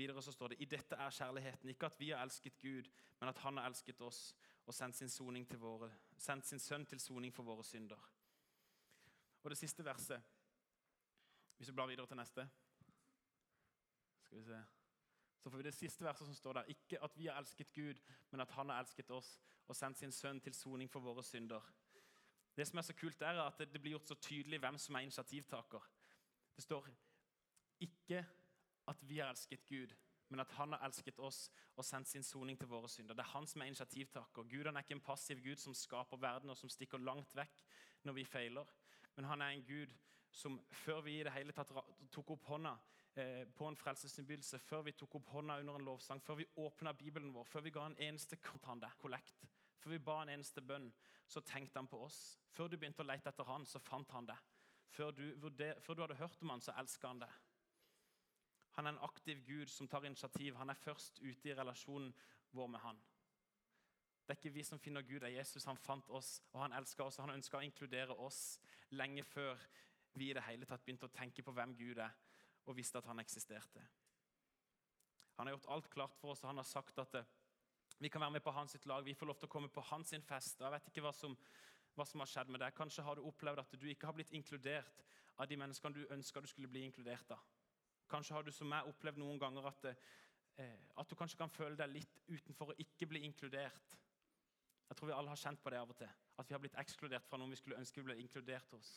Videre 0.00 0.22
så 0.24 0.32
står 0.32 0.54
det 0.54 0.62
i 0.64 0.68
dette 0.70 0.96
er 0.96 1.12
kjærligheten, 1.12 1.68
ikke 1.68 1.90
at 1.90 1.98
vi 2.00 2.08
har 2.10 2.22
elsket 2.24 2.56
Gud, 2.58 2.88
men 3.20 3.28
at 3.28 3.38
Han 3.44 3.56
har 3.56 3.68
elsket 3.68 4.00
oss 4.00 4.34
og 4.66 4.74
sendt 4.74 4.96
sin, 4.96 5.46
våre, 5.60 5.90
sendt 6.16 6.46
sin 6.46 6.58
sønn 6.58 6.86
til 6.86 7.00
soning 7.00 7.34
for 7.34 7.44
våre 7.44 7.64
synder. 7.64 8.00
Og 9.42 9.50
det 9.50 9.58
siste 9.58 9.84
verset, 9.84 10.22
hvis 11.56 11.68
vi 11.68 11.74
blar 11.74 11.86
videre 11.90 12.06
til 12.06 12.16
neste 12.16 12.48
skal 14.24 14.38
vi 14.38 14.44
se. 14.44 14.62
Så 15.42 15.50
får 15.50 15.58
vi 15.58 15.64
det 15.66 15.74
siste 15.74 16.04
verset 16.04 16.26
som 16.26 16.34
står 16.34 16.52
der. 16.52 16.72
Ikke 16.72 17.02
at 17.04 17.16
vi 17.18 17.26
har 17.26 17.38
elsket 17.40 17.72
Gud, 17.72 18.00
men 18.30 18.40
at 18.40 18.50
han 18.50 18.68
har 18.68 18.80
elsket 18.80 19.10
oss 19.10 19.40
og 19.66 19.76
sendt 19.76 19.98
sin 19.98 20.12
sønn 20.12 20.40
til 20.40 20.54
soning 20.54 20.90
for 20.90 21.00
våre 21.00 21.24
synder. 21.24 21.64
Det 22.56 22.66
som 22.68 22.78
er 22.78 22.86
så 22.86 22.94
kult, 22.94 23.22
er 23.22 23.42
at 23.42 23.58
det 23.58 23.80
blir 23.80 23.96
gjort 23.96 24.08
så 24.08 24.14
tydelig 24.14 24.60
hvem 24.60 24.78
som 24.78 24.94
er 24.94 25.00
initiativtaker. 25.08 25.90
Det 26.56 26.62
står 26.62 26.88
ikke 27.80 28.24
at 28.90 29.02
vi 29.06 29.20
har 29.20 29.32
elsket 29.32 29.64
Gud, 29.68 29.94
men 30.30 30.42
at 30.44 30.52
han 30.58 30.74
har 30.74 30.84
elsket 30.86 31.18
oss 31.18 31.48
og 31.74 31.86
sendt 31.86 32.10
sin 32.10 32.26
soning 32.26 32.58
til 32.58 32.70
våre 32.70 32.88
synder. 32.90 33.16
Det 33.16 33.24
er 33.24 33.32
han 33.32 33.48
som 33.50 33.62
er 33.62 33.70
initiativtaker. 33.70 34.46
Gud 34.50 34.68
han 34.68 34.76
er 34.76 34.86
ikke 34.86 34.98
en 34.98 35.06
passiv 35.06 35.42
Gud 35.42 35.58
som 35.62 35.74
skaper 35.74 36.20
verden 36.22 36.52
og 36.52 36.58
som 36.58 36.70
stikker 36.70 37.02
langt 37.02 37.34
vekk 37.34 37.64
når 38.06 38.18
vi 38.18 38.28
feiler. 38.28 38.70
Men 39.16 39.30
han 39.32 39.42
er 39.42 39.56
en 39.56 39.66
Gud 39.66 39.96
som 40.30 40.60
før 40.84 41.00
vi 41.02 41.18
i 41.18 41.26
det 41.26 41.34
hele 41.34 41.54
tatt 41.56 41.72
tok 42.14 42.36
opp 42.36 42.52
hånda 42.52 42.76
Eh, 43.14 43.48
på 43.48 43.66
en 43.66 43.76
frelsesinnbydelse, 43.76 44.58
før 44.58 44.84
vi 44.86 44.92
tok 44.94 45.16
opp 45.18 45.32
hånda 45.34 45.56
under 45.60 45.74
en 45.80 45.84
lovsang, 45.84 46.20
før 46.22 46.36
vi 46.38 46.46
åpna 46.62 46.92
Bibelen 46.94 47.32
vår, 47.34 47.44
før 47.44 47.64
vi 47.66 47.72
ga 47.74 47.86
en 47.86 47.96
eneste 47.98 48.36
kollekt, 48.38 49.42
før 49.82 49.90
vi 49.90 49.98
ba 49.98 50.20
en 50.22 50.30
eneste 50.36 50.62
bønn, 50.62 50.92
så 51.26 51.40
tenkte 51.40 51.78
han 51.78 51.88
på 51.90 52.04
oss. 52.04 52.38
Før 52.54 52.68
du 52.68 52.76
begynte 52.76 53.02
å 53.02 53.08
lete 53.08 53.32
etter 53.32 53.48
han, 53.48 53.66
så 53.66 53.82
fant 53.82 54.10
han 54.14 54.28
det. 54.30 54.38
Før 54.94 55.10
du, 55.10 55.24
før 55.80 55.94
du 55.94 56.02
hadde 56.04 56.20
hørt 56.22 56.42
om 56.42 56.54
han, 56.54 56.62
så 56.62 56.74
elska 56.78 57.10
han 57.10 57.22
det. 57.24 57.30
Han 58.80 58.86
er 58.86 58.94
en 58.94 59.04
aktiv 59.04 59.42
Gud 59.44 59.68
som 59.68 59.88
tar 59.88 60.04
initiativ. 60.08 60.54
Han 60.56 60.70
er 60.70 60.74
først 60.74 61.18
ute 61.20 61.48
i 61.50 61.54
relasjonen 61.54 62.14
vår 62.56 62.66
med 62.72 62.80
han. 62.80 63.00
Det 64.24 64.32
er 64.32 64.38
ikke 64.38 64.52
vi 64.54 64.62
som 64.64 64.80
finner 64.80 65.02
Gud, 65.02 65.18
det 65.20 65.28
er 65.28 65.36
Jesus. 65.36 65.66
Han 65.68 65.76
fant 65.76 66.08
oss, 66.08 66.30
og 66.52 66.62
han 66.62 66.72
elsker 66.72 67.04
oss. 67.04 67.18
Han 67.20 67.34
ønska 67.34 67.58
å 67.58 67.66
inkludere 67.66 68.16
oss 68.16 68.56
lenge 68.96 69.26
før 69.28 69.60
vi 70.16 70.30
i 70.30 70.38
det 70.38 70.46
hele 70.46 70.64
tatt 70.64 70.86
begynte 70.86 71.10
å 71.10 71.12
tenke 71.12 71.44
på 71.44 71.52
hvem 71.52 71.76
Gud 71.76 72.00
er 72.00 72.16
og 72.64 72.78
visste 72.78 73.02
at 73.02 73.10
han 73.10 73.20
eksisterte. 73.20 73.84
Han 75.36 75.50
har 75.50 75.58
gjort 75.58 75.70
alt 75.76 75.92
klart 75.92 76.16
for 76.16 76.32
oss, 76.32 76.40
og 76.40 76.54
han 76.54 76.64
har 76.64 76.72
sagt 76.72 77.04
at 77.04 77.20
eh, 77.20 77.30
vi 77.98 78.08
kan 78.08 78.24
være 78.24 78.38
med 78.38 78.46
på 78.48 78.56
hans 78.56 78.80
lag. 78.86 79.04
Vi 79.04 79.14
får 79.14 79.34
lov 79.34 79.44
til 79.44 79.52
å 79.52 79.54
komme 79.58 79.68
på 79.68 79.84
hans 79.92 80.16
fest. 80.24 80.56
og 80.60 80.70
Jeg 80.70 80.78
vet 80.78 80.92
ikke 80.94 81.04
hva 81.04 81.12
som, 81.12 81.36
hva 82.00 82.08
som, 82.08 82.24
har 82.24 82.32
skjedd 82.32 82.48
med 82.48 82.64
deg. 82.64 82.72
Kanskje 82.80 83.04
har 83.04 83.20
du 83.20 83.28
opplevd 83.28 83.60
at 83.60 83.76
du 83.76 83.90
ikke 83.92 84.08
har 84.08 84.16
blitt 84.16 84.32
inkludert 84.32 85.04
av 85.36 85.52
de 85.52 85.60
menneskene 85.60 86.00
du 86.00 86.14
ønska 86.16 86.40
du 86.40 86.48
skulle 86.48 86.72
bli 86.72 86.88
inkludert 86.88 87.36
av. 87.36 87.44
Kanskje 88.10 88.34
har 88.36 88.46
du 88.46 88.52
som 88.54 88.68
meg 88.70 88.88
opplevd 88.90 89.20
noen 89.22 89.38
ganger 89.38 89.68
at, 89.70 89.88
eh, 90.58 90.78
at 90.98 91.10
du 91.10 91.16
kanskje 91.18 91.38
kan 91.38 91.52
føle 91.52 91.78
deg 91.78 91.92
litt 91.94 92.22
utenfor 92.28 92.72
å 92.72 92.78
ikke 92.82 93.08
bli 93.10 93.22
inkludert. 93.28 93.96
Jeg 94.90 94.98
tror 94.98 95.12
vi 95.12 95.14
alle 95.14 95.30
har 95.30 95.38
kjent 95.38 95.62
på 95.62 95.70
det 95.70 95.78
av 95.78 95.90
og 95.92 95.96
til. 95.96 96.10
At 96.38 96.48
vi 96.48 96.54
har 96.56 96.62
blitt 96.62 96.78
ekskludert 96.82 97.28
fra 97.28 97.38
noen 97.38 97.52
vi 97.54 97.60
skulle 97.60 97.78
ønske 97.78 98.00
vi 98.00 98.08
ble 98.08 98.18
inkludert 98.18 98.72
hos. 98.74 98.90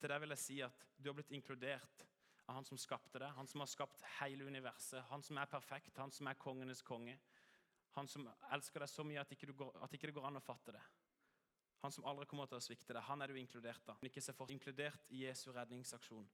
Til 0.00 0.12
det 0.12 0.18
vil 0.20 0.34
jeg 0.34 0.42
si 0.42 0.58
at 0.62 0.84
du 0.98 1.08
har 1.08 1.16
blitt 1.16 1.32
inkludert 1.32 2.04
av 2.44 2.58
han 2.58 2.66
som 2.68 2.76
skapte 2.76 3.22
deg, 3.22 3.32
han 3.32 3.48
som 3.48 3.62
har 3.64 3.70
skapt 3.72 4.04
hele 4.18 4.44
universet, 4.44 5.00
han 5.08 5.22
som 5.24 5.38
er 5.40 5.48
perfekt, 5.48 5.96
han 5.96 6.12
som 6.12 6.28
er 6.28 6.36
kongenes 6.36 6.82
konge. 6.84 7.16
Han 7.94 8.08
som 8.10 8.26
elsker 8.52 8.82
deg 8.82 8.90
så 8.90 9.04
mye 9.06 9.22
at 9.22 9.32
ikke, 9.32 9.52
går, 9.54 9.70
at 9.86 9.92
ikke 9.94 10.10
det 10.10 10.16
går 10.16 10.26
an 10.28 10.40
å 10.40 10.44
fatte 10.44 10.74
det. 10.74 10.82
Han 11.84 11.92
som 11.94 12.06
aldri 12.10 12.26
kommer 12.26 12.48
til 12.50 12.58
å 12.58 12.64
svikte 12.64 12.92
deg. 12.96 13.04
Han 13.06 13.22
er 13.22 13.30
du 13.30 13.38
inkludert 13.38 13.88
av. 13.92 14.02
Ikke 14.04 14.22
se 14.24 14.34
for 14.36 14.50
inkludert 14.50 15.10
i 15.14 15.22
Jesu 15.26 15.50
redningsaksjon. 15.52 16.26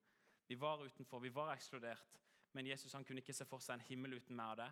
Vi 0.50 0.57
var 0.61 0.80
utenfor, 0.83 1.21
vi 1.23 1.28
var 1.30 1.52
ekskludert, 1.54 2.16
men 2.52 2.66
Jesus 2.66 2.92
han 2.92 3.04
kunne 3.07 3.23
ikke 3.23 3.35
se 3.38 3.45
for 3.47 3.62
seg 3.62 3.76
en 3.76 3.85
himmel 3.87 4.16
uten 4.19 4.35
meg 4.35 4.57
og 4.57 4.57
det. 4.59 4.71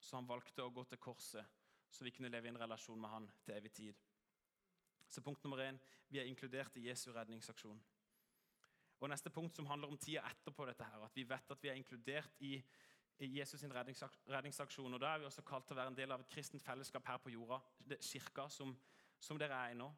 Så 0.00 0.16
han 0.16 0.28
valgte 0.30 0.64
å 0.64 0.72
gå 0.72 0.84
til 0.88 0.98
korset, 0.98 1.58
så 1.92 2.06
vi 2.06 2.12
kunne 2.16 2.30
leve 2.32 2.48
i 2.48 2.52
en 2.54 2.60
relasjon 2.62 3.00
med 3.00 3.12
han 3.12 3.26
til 3.44 3.58
evig 3.58 3.72
tid. 3.76 3.98
Så 5.12 5.20
punkt 5.20 5.44
nummer 5.44 5.60
én 5.60 5.76
vi 6.08 6.22
er 6.22 6.30
inkludert 6.30 6.78
i 6.80 6.86
Jesu 6.86 7.10
redningsaksjon. 7.12 7.82
Og 9.02 9.12
Neste 9.12 9.30
punkt 9.34 9.60
som 9.60 9.68
handler 9.68 9.92
om 9.92 9.98
tida 10.00 10.24
etterpå 10.30 10.64
dette 10.64 10.88
her, 10.88 11.04
at 11.04 11.20
vi 11.20 11.26
vet 11.28 11.52
at 11.52 11.62
vi 11.62 11.68
er 11.68 11.76
inkludert 11.76 12.40
i, 12.40 12.54
Jesus' 13.20 13.60
sin 13.60 13.74
redningsaksjon. 13.76 14.94
og 14.94 15.00
Da 15.00 15.12
er 15.12 15.18
vi 15.18 15.28
også 15.28 15.44
kalt 15.44 15.66
til 15.68 15.76
å 15.76 15.82
være 15.82 15.92
en 15.92 16.00
del 16.00 16.16
av 16.16 16.24
et 16.24 16.32
kristent 16.32 16.64
fellesskap 16.64 17.04
her 17.06 17.20
på 17.20 17.30
jorda, 17.30 17.60
det, 17.78 18.00
kirka, 18.00 18.48
som, 18.48 18.72
som 19.20 19.38
dere 19.38 19.60
er 19.66 19.74
i 19.74 19.78
nå. 19.78 19.92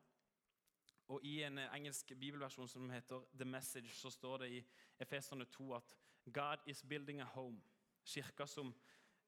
Og 1.12 1.24
I 1.24 1.42
en 1.44 1.58
engelsk 1.58 2.12
bibelversjon 2.20 2.68
som 2.68 2.90
heter 2.90 3.24
The 3.36 3.44
Message, 3.44 3.92
så 3.94 4.10
står 4.10 4.38
det 4.44 4.50
i 4.50 4.64
Efeserne 5.00 5.44
2 5.44 5.74
at 5.76 5.96
God 6.32 6.64
is 6.66 6.82
building 6.82 7.20
a 7.20 7.24
home. 7.24 7.60
Kirka 8.04 8.46
som, 8.46 8.74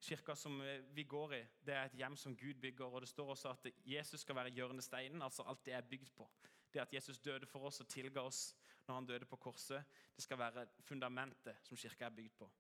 kirka 0.01 0.35
som 0.35 0.63
vi 0.93 1.05
går 1.05 1.35
i, 1.35 1.43
det 1.67 1.75
er 1.75 1.85
et 1.85 1.99
hjem 2.01 2.17
som 2.17 2.37
Gud 2.37 2.55
bygger. 2.55 2.85
og 2.85 3.01
Det 3.01 3.09
står 3.09 3.31
også 3.31 3.49
at 3.49 3.67
Jesus 3.85 4.21
skal 4.21 4.35
være 4.35 4.49
hjørnesteinen, 4.49 5.23
altså 5.23 5.43
alt 5.43 5.67
det 5.67 5.75
er 5.75 5.81
bygd 5.81 6.11
på. 6.17 6.31
Det 6.73 6.81
at 6.81 6.95
Jesus 6.95 7.19
døde 7.19 7.47
for 7.47 7.61
oss 7.61 7.81
og 7.81 7.89
tilga 7.89 8.21
oss 8.21 8.57
når 8.87 8.95
han 8.95 9.07
døde 9.07 9.25
på 9.25 9.37
korset, 9.37 9.85
det 10.17 10.23
skal 10.23 10.39
være 10.39 10.67
fundamentet 10.81 11.57
som 11.63 11.77
kirka 11.77 12.05
er 12.05 12.11
bygd 12.11 12.33
på. 12.39 12.51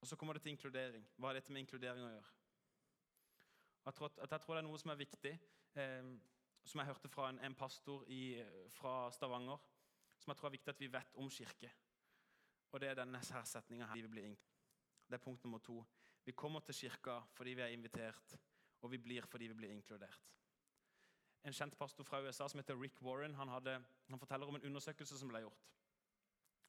Og 0.00 0.06
Så 0.06 0.16
kommer 0.16 0.32
det 0.32 0.42
til 0.42 0.50
inkludering. 0.50 1.04
Hva 1.16 1.26
har 1.26 1.34
dette 1.34 1.52
med 1.52 1.62
inkludering 1.62 2.04
å 2.04 2.10
gjøre? 2.10 2.30
Jeg 3.84 3.94
tror, 3.94 4.06
at, 4.06 4.30
jeg 4.30 4.40
tror 4.40 4.54
det 4.54 4.62
er 4.62 4.66
noe 4.66 4.78
som 4.78 4.90
er 4.90 4.98
viktig. 4.98 5.32
Eh, 5.74 6.08
som 6.64 6.80
jeg 6.80 6.86
hørte 6.86 7.08
fra 7.10 7.28
en, 7.30 7.40
en 7.44 7.54
pastor 7.54 8.04
i, 8.08 8.36
fra 8.70 9.10
Stavanger, 9.12 9.58
som 10.18 10.30
jeg 10.30 10.38
tror 10.38 10.48
er 10.48 10.56
viktig 10.56 10.70
at 10.70 10.80
vi 10.80 10.92
vet 10.92 11.16
om 11.18 11.30
kirke. 11.30 11.70
Og 12.72 12.80
Det 12.80 12.88
er 12.88 12.94
denne 12.94 13.18
her 13.18 13.44
setninga 13.44 13.86
her. 13.86 14.08
Det 14.08 15.18
er 15.18 15.24
punkt 15.24 15.44
nummer 15.44 15.58
to. 15.58 15.82
Vi 16.24 16.32
kommer 16.32 16.60
til 16.60 16.74
kirka 16.74 17.20
fordi 17.34 17.54
vi 17.54 17.62
er 17.62 17.74
invitert, 17.74 18.36
og 18.80 18.90
vi 18.90 18.98
blir 18.98 19.26
fordi 19.26 19.46
vi 19.50 19.54
blir 19.54 19.74
inkludert. 19.74 20.30
En 21.44 21.52
kjent 21.52 21.76
pastor 21.78 22.06
fra 22.06 22.20
USA 22.22 22.46
som 22.48 22.60
heter 22.60 22.78
Rick 22.78 23.02
Warren, 23.02 23.34
han, 23.34 23.48
hadde, 23.48 23.84
han 24.08 24.18
forteller 24.18 24.46
om 24.46 24.54
en 24.54 24.66
undersøkelse 24.70 25.18
som 25.18 25.28
ble 25.28 25.42
gjort. 25.42 25.68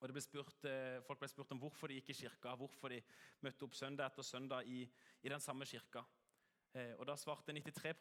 Og 0.02 0.12
ble 0.12 0.22
spurt, 0.22 0.66
eh, 0.66 1.00
Folk 1.06 1.20
ble 1.22 1.30
spurt 1.32 1.52
om 1.54 1.60
hvorfor 1.62 1.88
de 1.88 2.00
gikk 2.00 2.10
i 2.10 2.18
kirka, 2.24 2.56
hvorfor 2.60 2.92
de 2.92 3.00
møtte 3.46 3.64
opp 3.64 3.76
søndag 3.78 4.10
etter 4.10 4.26
søndag 4.28 4.68
i, 4.68 4.82
i 5.22 5.30
den 5.30 5.40
samme 5.40 5.66
kirka. 5.66 6.04
Eh, 6.74 6.96
og 6.98 7.06
Da 7.08 7.16
svarte 7.16 7.54
93 7.54 7.94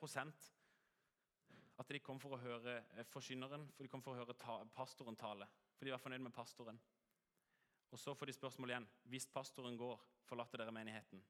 at 1.80 1.88
de 1.88 2.00
kom 2.04 2.20
for 2.20 2.36
å 2.36 2.40
høre 2.42 2.78
eh, 2.80 3.06
forkynneren, 3.08 3.68
for 3.74 3.84
de 3.84 3.90
kom 3.90 4.02
for 4.04 4.14
å 4.14 4.22
høre 4.22 4.36
ta, 4.38 4.58
pastoren 4.76 5.16
tale. 5.18 5.48
For 5.76 5.88
de 5.88 5.94
var 5.94 6.02
fornøyd 6.02 6.24
med 6.26 6.34
pastoren. 6.34 6.80
Og 7.92 8.00
Så 8.00 8.14
får 8.14 8.26
de 8.26 8.32
spørsmål 8.36 8.72
igjen. 8.72 8.88
Hvis 9.12 9.26
pastoren 9.28 9.76
går, 9.76 10.00
forlater 10.24 10.62
dere 10.62 10.72
menigheten? 10.72 11.22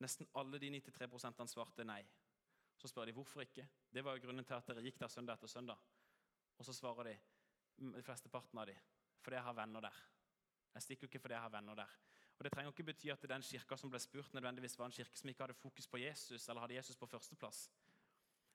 Nesten 0.00 0.28
alle 0.40 0.58
de 0.60 0.70
93% 0.78 1.52
svarte 1.52 1.84
nei. 1.84 2.02
Så 2.76 2.88
spør 2.90 3.08
de 3.08 3.14
hvorfor 3.16 3.44
ikke. 3.44 3.66
Det 3.92 4.04
var 4.04 4.16
jo 4.16 4.24
grunnen 4.24 4.44
til 4.44 4.56
at 4.56 4.66
dere 4.68 4.82
gikk 4.84 4.98
der 5.00 5.12
søndag 5.12 5.38
etter 5.38 5.52
søndag. 5.52 5.80
Og 6.58 6.66
så 6.66 6.74
svarer 6.76 7.10
de, 7.10 7.14
de 7.76 8.02
flesteparten 8.02 8.58
av 8.60 8.68
de, 8.70 8.74
fordi 9.22 9.38
jeg 9.38 9.46
har 9.46 9.56
venner 9.58 9.84
der. 9.84 10.00
Jeg 10.74 10.86
stikker 10.86 11.08
ikke 11.08 11.20
fordi 11.22 11.36
jeg 11.36 11.44
har 11.44 11.52
venner 11.54 11.78
der. 11.78 11.96
Og 12.38 12.44
Det 12.44 12.52
trenger 12.52 12.72
ikke 12.72 12.86
bety 12.90 13.10
at 13.14 13.28
den 13.30 13.42
kirka 13.46 13.76
som 13.78 13.90
ble 13.90 14.00
spurt, 14.02 14.32
nødvendigvis 14.34 14.78
var 14.78 14.86
en 14.86 14.96
kirke 14.96 15.18
som 15.18 15.30
ikke 15.30 15.42
hadde 15.42 15.54
fokus 15.54 15.86
på 15.86 16.00
Jesus, 16.02 16.48
eller 16.48 16.60
hadde 16.60 16.74
Jesus 16.74 16.96
på 16.96 17.06
førsteplass. 17.06 17.68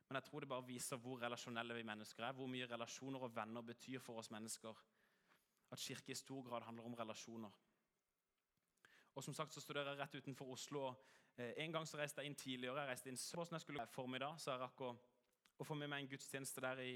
Men 0.10 0.18
jeg 0.18 0.26
tror 0.26 0.42
det 0.42 0.50
bare 0.50 0.66
viser 0.66 0.98
hvor 0.98 1.20
relasjonelle 1.22 1.76
vi 1.78 1.86
mennesker 1.86 2.26
er, 2.26 2.34
hvor 2.34 2.48
mye 2.50 2.66
relasjoner 2.66 3.22
og 3.22 3.36
venner 3.36 3.62
betyr 3.62 4.02
for 4.02 4.18
oss 4.18 4.32
mennesker. 4.34 4.80
At 5.70 5.80
kirke 5.84 6.12
i 6.12 6.18
stor 6.18 6.42
grad 6.48 6.66
handler 6.66 6.88
om 6.90 6.96
relasjoner. 6.98 7.52
Og 9.14 9.24
som 9.24 9.34
sagt 9.38 9.54
så 9.54 9.62
studerer 9.62 9.92
jeg 9.92 10.00
rett 10.00 10.16
utenfor 10.16 10.50
Oslo. 10.56 10.88
Eh, 11.38 11.54
en 11.62 11.76
gang 11.76 11.86
så 11.88 12.00
reiste 12.00 12.24
jeg 12.24 12.32
inn 12.32 12.36
tidligere. 12.36 12.82
jeg 12.82 12.90
reiste 12.90 13.10
inn 13.10 13.22
sånn 13.22 13.54
jeg 13.54 13.62
skulle 13.62 13.86
formiddag, 13.94 14.40
så 14.42 14.56
jeg 14.56 14.62
rakk 14.64 14.82
å, 14.82 14.90
å 15.60 15.68
få 15.68 15.78
med 15.78 15.92
meg 15.92 16.02
en 16.02 16.10
gudstjeneste 16.10 16.64
der 16.66 16.82
i, 16.82 16.96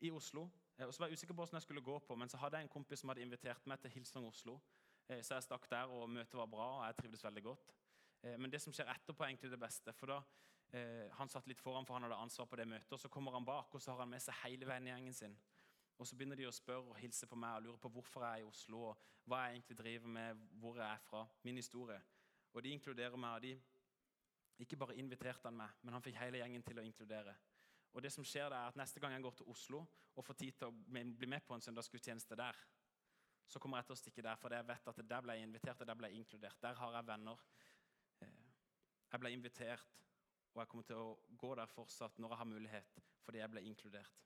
i 0.00 0.10
Oslo. 0.10 0.46
Eh, 0.78 0.86
og 0.86 0.94
så 0.94 1.02
var 1.02 1.12
jeg 1.12 1.20
usikker 1.20 1.36
på 1.36 1.42
hvordan 1.42 1.60
jeg 1.60 1.66
skulle 1.66 1.84
gå 1.84 1.98
på, 2.08 2.16
men 2.16 2.32
så 2.32 2.40
hadde 2.40 2.62
jeg 2.62 2.68
en 2.68 2.72
kompis 2.72 3.04
som 3.04 3.12
hadde 3.12 3.26
invitert 3.26 3.68
meg 3.68 3.82
til 3.82 3.92
Hilsang 3.92 4.24
Oslo. 4.30 4.56
Eh, 5.04 5.20
så 5.20 5.36
jeg 5.36 5.50
stakk 5.50 5.68
der, 5.68 5.92
og 5.92 6.08
møtet 6.08 6.40
var 6.40 6.48
bra, 6.48 6.70
og 6.78 6.86
jeg 6.88 6.96
trivdes 7.02 7.28
veldig 7.28 7.44
godt. 7.50 7.76
Men 8.40 8.48
det 8.48 8.56
som 8.62 8.72
skjer 8.72 8.88
etterpå, 8.88 9.20
er 9.20 9.34
egentlig 9.34 9.50
det 9.52 9.60
beste. 9.60 9.92
for 9.92 10.08
da 10.08 10.22
Eh, 10.74 11.10
han 11.10 11.28
satt 11.30 11.46
litt 11.46 11.60
foran, 11.62 11.86
for 11.86 11.94
han 11.94 12.02
hadde 12.08 12.16
ansvar 12.18 12.48
på 12.50 12.56
det 12.58 12.66
møtet. 12.66 12.92
og 12.92 13.00
Så 13.00 13.08
kommer 13.08 13.32
han 13.32 13.44
bak, 13.44 13.74
og 13.74 13.82
så 13.82 13.92
har 13.92 14.02
han 14.02 14.10
med 14.10 14.22
seg 14.22 14.34
hele 14.42 14.66
vennegjengen 14.66 15.14
sin. 15.14 15.36
Og 15.98 16.06
Så 16.06 16.16
begynner 16.16 16.36
de 16.36 16.48
å 16.48 16.54
spørre 16.54 16.90
og 16.90 16.98
hilse 16.98 17.26
på 17.30 17.38
meg 17.38 17.56
og 17.56 17.62
lure 17.62 17.78
på 17.78 17.90
hvorfor 17.94 18.24
jeg 18.26 18.40
er 18.40 18.42
i 18.42 18.48
Oslo, 18.48 18.80
og 18.90 19.04
hva 19.30 19.44
jeg 19.44 19.54
egentlig 19.54 19.78
driver 19.78 20.08
med, 20.08 20.42
hvor 20.58 20.80
jeg 20.80 20.88
er 20.88 21.04
fra, 21.06 21.26
min 21.44 21.56
historie. 21.56 22.00
Og 22.52 22.62
De 22.62 22.70
inkluderer 22.74 23.16
meg. 23.16 23.30
og 23.34 23.42
de 23.42 23.60
Ikke 24.58 24.76
bare 24.76 24.96
inviterte 24.96 25.46
han 25.46 25.56
meg, 25.56 25.70
men 25.82 25.94
han 25.94 26.02
fikk 26.02 26.16
hele 26.16 26.38
gjengen 26.38 26.62
til 26.62 26.78
å 26.78 26.82
inkludere. 26.82 27.36
Og 27.92 28.02
det 28.02 28.12
som 28.12 28.24
skjer 28.24 28.46
er 28.46 28.68
at 28.68 28.76
Neste 28.76 29.00
gang 29.00 29.12
jeg 29.12 29.22
går 29.22 29.34
til 29.34 29.46
Oslo 29.46 29.86
og 30.16 30.24
får 30.24 30.34
tid 30.34 30.52
til 30.58 30.66
å 30.66 30.72
bli 30.72 31.26
med 31.26 31.42
på 31.46 31.54
en 31.54 31.60
søndagsgudstjeneste 31.60 32.36
der, 32.36 32.56
så 33.46 33.58
kommer 33.58 33.78
jeg 33.78 33.86
til 33.86 33.92
å 33.92 33.96
stikke 33.96 34.22
der, 34.22 34.36
for 34.36 34.54
jeg 34.54 34.66
vet 34.66 34.88
at 34.88 35.08
der 35.08 35.20
ble 35.20 35.34
jeg 35.34 35.42
invitert 35.42 35.80
og 35.80 35.86
der 35.86 35.94
ble 35.94 36.08
jeg 36.08 36.18
inkludert. 36.18 36.62
Der 36.62 36.74
har 36.74 36.94
jeg 36.94 37.06
venner. 37.06 37.42
Eh, 38.20 38.28
jeg 39.12 39.20
ble 39.20 39.30
invitert 39.30 40.00
og 40.54 40.60
jeg 40.62 40.70
kommer 40.70 40.86
til 40.86 41.00
å 41.02 41.18
gå 41.38 41.50
der 41.58 41.70
fortsatt 41.70 42.18
når 42.22 42.32
jeg 42.32 42.40
har 42.40 42.50
mulighet, 42.50 42.98
fordi 43.26 43.40
jeg 43.40 43.50
ble 43.50 43.62
inkludert. 43.66 44.20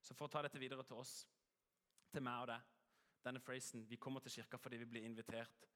Så 0.00 0.16
for 0.16 0.26
å 0.26 0.32
ta 0.32 0.42
dette 0.42 0.58
videre 0.58 0.82
til 0.86 0.98
oss, 0.98 1.20
til 2.10 2.24
meg 2.26 2.42
og 2.42 2.50
deg, 2.50 2.68
denne 3.22 3.42
phrasen 3.44 3.84
Vi 3.86 3.98
kommer 4.00 4.20
til 4.24 4.32
kirka 4.32 4.58
fordi 4.58 4.80
vi 4.80 4.88
blir 4.88 5.04
invitert, 5.06 5.66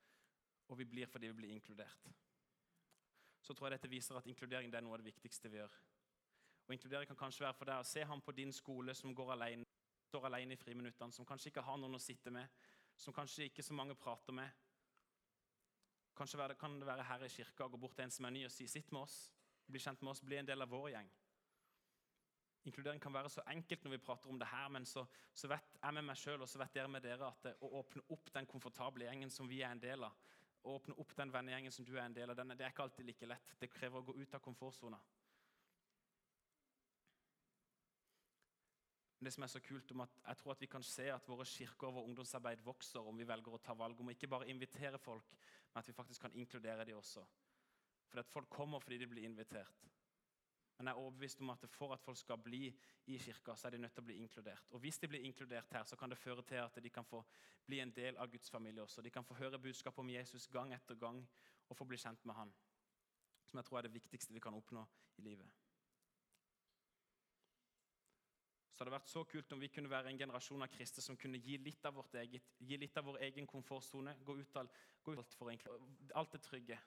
og 0.68 0.78
vi 0.78 0.84
blir 0.84 1.06
fordi 1.06 1.30
vi 1.30 1.38
blir 1.38 1.52
inkludert. 1.54 2.08
Så 3.44 3.54
tror 3.54 3.68
jeg 3.68 3.78
dette 3.78 3.92
viser 3.92 4.16
at 4.16 4.26
inkludering 4.26 4.74
er 4.74 4.82
noe 4.82 4.96
av 4.96 5.02
det 5.02 5.12
viktigste 5.12 5.50
vi 5.52 5.60
gjør. 5.60 5.74
Og 6.66 6.72
Inkludering 6.72 7.06
kan 7.06 7.16
kanskje 7.16 7.44
være 7.44 7.58
for 7.58 7.68
deg 7.68 7.82
å 7.82 7.86
se 7.86 8.04
ham 8.08 8.22
på 8.24 8.32
din 8.32 8.52
skole 8.52 8.94
som 8.96 9.14
går 9.14 9.34
alene, 9.34 9.66
står 10.08 10.26
alene 10.26 10.56
i 10.56 10.60
friminuttene, 10.60 11.12
som 11.12 11.26
kanskje 11.28 11.50
ikke 11.52 11.64
har 11.66 11.76
noen 11.76 11.98
å 11.98 12.00
sitte 12.00 12.32
med, 12.32 12.48
som 12.96 13.12
kanskje 13.12 13.50
ikke 13.50 13.62
så 13.62 13.76
mange 13.76 13.94
prater 13.94 14.32
med, 14.32 14.63
Kanskje 16.14 16.54
kan 16.58 16.78
det 16.78 16.86
være 16.86 17.04
her 17.04 17.24
i 17.24 17.28
kirka 17.28 17.66
gå 17.68 17.76
bort 17.76 17.96
til 17.96 18.04
en 18.04 18.10
som 18.10 18.24
er 18.24 18.30
ny 18.30 18.44
og 18.44 18.52
si 18.52 18.66
'sitt 18.66 18.92
med 18.92 19.00
oss', 19.00 19.30
bli 19.66 19.78
kjent 19.78 20.02
med 20.02 20.10
oss, 20.10 20.20
bli 20.20 20.36
en 20.36 20.46
del 20.46 20.62
av 20.62 20.68
vår 20.68 20.90
gjeng. 20.90 21.10
Inkludering 22.64 23.00
kan 23.00 23.12
være 23.12 23.30
så 23.30 23.42
enkelt 23.46 23.84
når 23.84 23.90
vi 23.90 23.98
prater 23.98 24.30
om 24.30 24.38
det 24.38 24.48
her, 24.48 24.68
men 24.68 24.86
så, 24.86 25.04
så 25.34 25.48
vet 25.48 25.74
jeg 25.82 25.94
med 25.94 26.02
meg 26.02 26.16
sjøl 26.16 26.42
og 26.42 26.48
så 26.48 26.58
vet 26.58 26.74
dere 26.74 26.88
med 26.88 27.02
dere 27.02 27.26
at 27.26 27.42
det, 27.42 27.56
å 27.60 27.68
åpne 27.80 28.02
opp 28.08 28.30
den 28.32 28.46
komfortable 28.46 29.04
gjengen 29.04 29.30
som 29.30 29.48
vi 29.48 29.60
er 29.60 29.74
en 29.74 29.82
del 29.82 30.04
av, 30.04 30.14
å 30.64 30.78
åpne 30.78 30.96
opp 30.96 31.12
den 31.16 31.32
vennegjengen 31.32 31.72
som 31.72 31.84
du 31.84 31.92
er 31.98 32.06
en 32.06 32.16
del 32.16 32.30
av, 32.30 32.36
den, 32.36 32.54
det 32.56 32.64
er 32.64 32.72
ikke 32.72 32.86
alltid 32.86 33.04
like 33.04 33.28
lett. 33.28 33.52
Det 33.60 33.68
krever 33.68 34.00
å 34.00 34.06
gå 34.08 34.14
ut 34.16 34.34
av 34.34 34.40
komfortsona. 34.40 35.00
Det 39.24 39.32
som 39.32 39.44
er 39.44 39.52
så 39.52 39.60
kult 39.64 39.92
om 39.92 40.02
at 40.04 40.16
Jeg 40.26 40.36
tror 40.36 40.52
at 40.52 40.60
vi 40.60 40.68
kan 40.68 40.82
se 40.84 41.04
at 41.08 41.28
våre 41.28 41.44
kirker 41.48 41.88
og 41.88 41.94
vår 41.98 42.08
ungdomsarbeid 42.10 42.64
vokser 42.64 43.06
om 43.08 43.16
vi 43.16 43.28
velger 43.28 43.56
å 43.56 43.60
ta 43.60 43.76
valg 43.76 44.00
om 44.00 44.08
å 44.08 44.12
ikke 44.12 44.28
bare 44.28 44.48
invitere 44.52 44.98
folk, 45.00 45.36
men 45.74 45.80
at 45.80 45.88
vi 45.88 45.92
faktisk 45.92 46.20
kan 46.20 46.34
inkludere 46.34 46.84
dem 46.84 46.96
også. 46.96 47.24
For 48.06 48.20
at 48.20 48.28
folk 48.30 48.48
kommer 48.48 48.78
fordi 48.78 48.98
de 48.98 49.06
blir 49.06 49.24
invitert. 49.24 49.84
Men 50.78 50.86
jeg 50.86 50.92
er 50.92 51.00
overbevist 51.00 51.40
om 51.40 51.50
at 51.50 51.66
for 51.70 51.92
at 51.92 52.00
folk 52.02 52.18
skal 52.18 52.38
bli 52.38 52.74
i 53.06 53.18
kirka, 53.18 53.54
så 53.56 53.66
er 53.66 53.70
de 53.70 53.78
nødt 53.78 53.92
til 53.94 54.02
å 54.02 54.06
bli 54.06 54.16
inkludert. 54.22 54.70
Og 54.70 54.80
hvis 54.80 54.98
de 54.98 55.08
blir 55.08 55.26
inkludert 55.26 55.70
her, 55.72 55.84
så 55.84 55.96
kan 55.96 56.10
det 56.10 56.18
føre 56.18 56.42
til 56.42 56.62
at 56.62 56.78
de 56.82 56.90
kan 56.90 57.04
få 57.04 57.24
bli 57.66 57.80
en 57.80 57.92
del 57.94 58.16
av 58.16 58.30
Guds 58.30 58.50
familie 58.50 58.82
også. 58.82 59.02
De 59.02 59.10
kan 59.10 59.24
få 59.24 59.34
høre 59.34 59.58
budskapet 59.58 59.98
om 59.98 60.10
Jesus 60.10 60.46
gang 60.48 60.74
etter 60.74 60.94
gang 60.94 61.22
og 61.68 61.76
få 61.76 61.84
bli 61.84 61.98
kjent 61.98 62.24
med 62.24 62.34
han. 62.34 62.54
Som 63.46 63.58
jeg 63.58 63.64
tror 63.64 63.78
er 63.78 63.88
det 63.88 63.94
viktigste 63.94 64.34
vi 64.34 64.40
kan 64.40 64.54
oppnå 64.54 64.86
i 65.18 65.22
livet. 65.22 65.46
Så 68.74 68.82
hadde 68.82 68.90
det 68.90 68.96
vært 68.96 69.10
så 69.10 69.22
kult 69.30 69.52
om 69.54 69.60
vi 69.62 69.68
kunne 69.70 69.90
være 69.90 70.10
en 70.10 70.18
generasjon 70.18 70.64
av 70.66 70.70
kristne 70.74 71.02
som 71.04 71.16
kunne 71.16 71.38
gi 71.38 71.60
litt 71.62 71.84
av 71.86 71.94
vårt 71.94 72.16
eget, 72.18 72.48
gi 72.58 72.78
litt 72.80 72.96
av 72.98 73.06
vår 73.06 73.20
egen 73.28 73.46
komfortsone, 73.46 74.16
gå 74.26 74.34
ut 74.40 74.56
av 74.58 74.66
ut 75.06 75.34
for 75.38 75.52
alt 76.18 76.32
det 76.32 76.40
trygge 76.42 76.78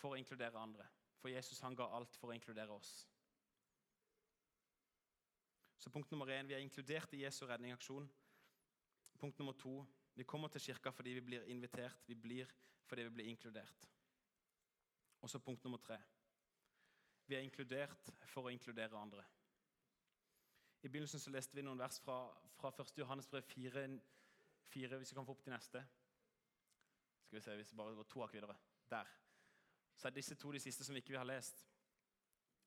for 0.00 0.14
å 0.14 0.18
inkludere 0.18 0.58
andre. 0.58 0.86
For 1.20 1.30
Jesus 1.30 1.60
han 1.60 1.76
ga 1.76 1.86
alt 1.94 2.16
for 2.16 2.32
å 2.32 2.34
inkludere 2.34 2.72
oss. 2.72 3.06
Så 5.78 5.90
punkt 5.90 6.10
nummer 6.10 6.26
én, 6.26 6.48
Vi 6.48 6.54
er 6.54 6.60
inkludert 6.60 7.12
i 7.14 7.22
Jesu 7.22 7.46
redningsaksjon. 7.46 8.10
Punkt 9.20 9.38
nummer 9.38 9.52
to, 9.52 9.86
vi 10.14 10.24
kommer 10.24 10.48
til 10.48 10.60
kirka 10.60 10.90
fordi 10.90 11.14
vi 11.14 11.20
blir 11.20 11.44
invitert. 11.44 12.02
Vi 12.06 12.14
blir 12.14 12.50
fordi 12.84 13.02
vi 13.02 13.10
blir 13.10 13.28
inkludert. 13.28 13.88
Og 15.20 15.30
så 15.30 15.38
punkt 15.38 15.64
nummer 15.64 15.78
tre. 15.78 15.98
Vi 17.26 17.34
er 17.34 17.40
inkludert 17.40 18.10
for 18.26 18.48
å 18.48 18.50
inkludere 18.50 18.98
andre. 18.98 19.24
I 20.82 20.88
begynnelsen 20.88 21.20
så 21.20 21.30
leste 21.30 21.56
vi 21.56 21.64
noen 21.64 21.80
vers 21.80 21.98
fra, 22.00 22.16
fra 22.56 22.70
1. 22.72 22.94
Johannes 23.02 23.28
brev 23.28 23.42
4, 23.44 23.82
4, 24.72 24.98
hvis 25.00 25.12
vi 25.12 25.18
kan 25.18 25.26
få 25.28 25.34
opp 25.36 25.44
de 25.44 25.52
neste. 25.52 25.82
Skal 27.26 27.36
vi 27.36 27.42
se, 27.44 27.56
hvis 27.58 27.72
vi 27.72 27.80
bare 27.80 27.96
går 27.98 28.08
to 28.08 28.22
hakk 28.24 28.36
videre. 28.38 28.56
Der. 28.90 29.10
Så 29.96 30.08
er 30.08 30.16
disse 30.16 30.34
to 30.40 30.52
de 30.52 30.62
siste 30.62 30.86
som 30.86 30.96
vi 30.96 31.02
ikke 31.02 31.12
vil 31.12 31.20
ha 31.20 31.26
lest. 31.28 31.66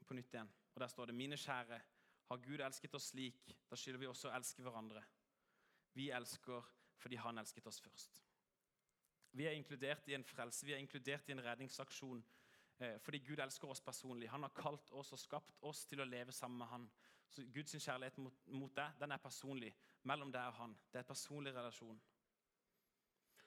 På 0.05 0.13
nytt 0.13 0.35
igjen. 0.35 0.51
Og 0.75 0.79
Der 0.81 0.91
står 0.91 1.09
det 1.09 1.15
Mine 1.15 1.37
kjære, 1.37 1.81
har 2.29 2.37
Gud 2.37 2.61
elsket 2.61 2.95
oss 2.95 3.09
slik, 3.11 3.55
da 3.69 3.75
skylder 3.75 3.99
vi 3.99 4.07
også 4.07 4.29
å 4.29 4.35
elske 4.37 4.63
hverandre. 4.63 5.03
Vi 5.93 6.09
elsker 6.09 6.69
fordi 7.03 7.17
Han 7.19 7.37
elsket 7.37 7.67
oss 7.67 7.81
først. 7.81 8.21
Vi 9.33 9.45
er 9.49 9.57
inkludert 9.57 10.07
i 10.07 10.13
en 10.13 10.23
frelse, 10.23 10.65
vi 10.65 10.73
er 10.73 10.81
inkludert 10.81 11.29
i 11.29 11.33
en 11.33 11.43
redningsaksjon 11.43 12.23
Eh, 12.83 12.99
fordi 12.99 13.19
Gud 13.19 13.39
elsker 13.39 13.69
oss 13.69 13.81
personlig. 13.81 14.29
Han 14.29 14.43
har 14.43 14.53
kalt 14.55 14.91
oss 14.91 15.13
og 15.13 15.19
skapt 15.19 15.59
oss 15.61 15.85
til 15.85 16.01
å 16.01 16.07
leve 16.07 16.31
sammen 16.31 16.57
med 16.63 16.67
han. 16.71 16.87
Så 17.33 17.43
Guds 17.53 17.73
kjærlighet 17.81 18.17
mot, 18.21 18.41
mot 18.53 18.73
deg 18.77 18.99
den 19.01 19.13
er 19.15 19.21
personlig. 19.21 19.71
Mellom 20.05 20.31
deg 20.31 20.51
og 20.51 20.59
han. 20.59 20.75
Det 20.91 20.99
er 20.99 21.05
en 21.05 21.11
personlig 21.13 21.53
relasjon. 21.55 21.99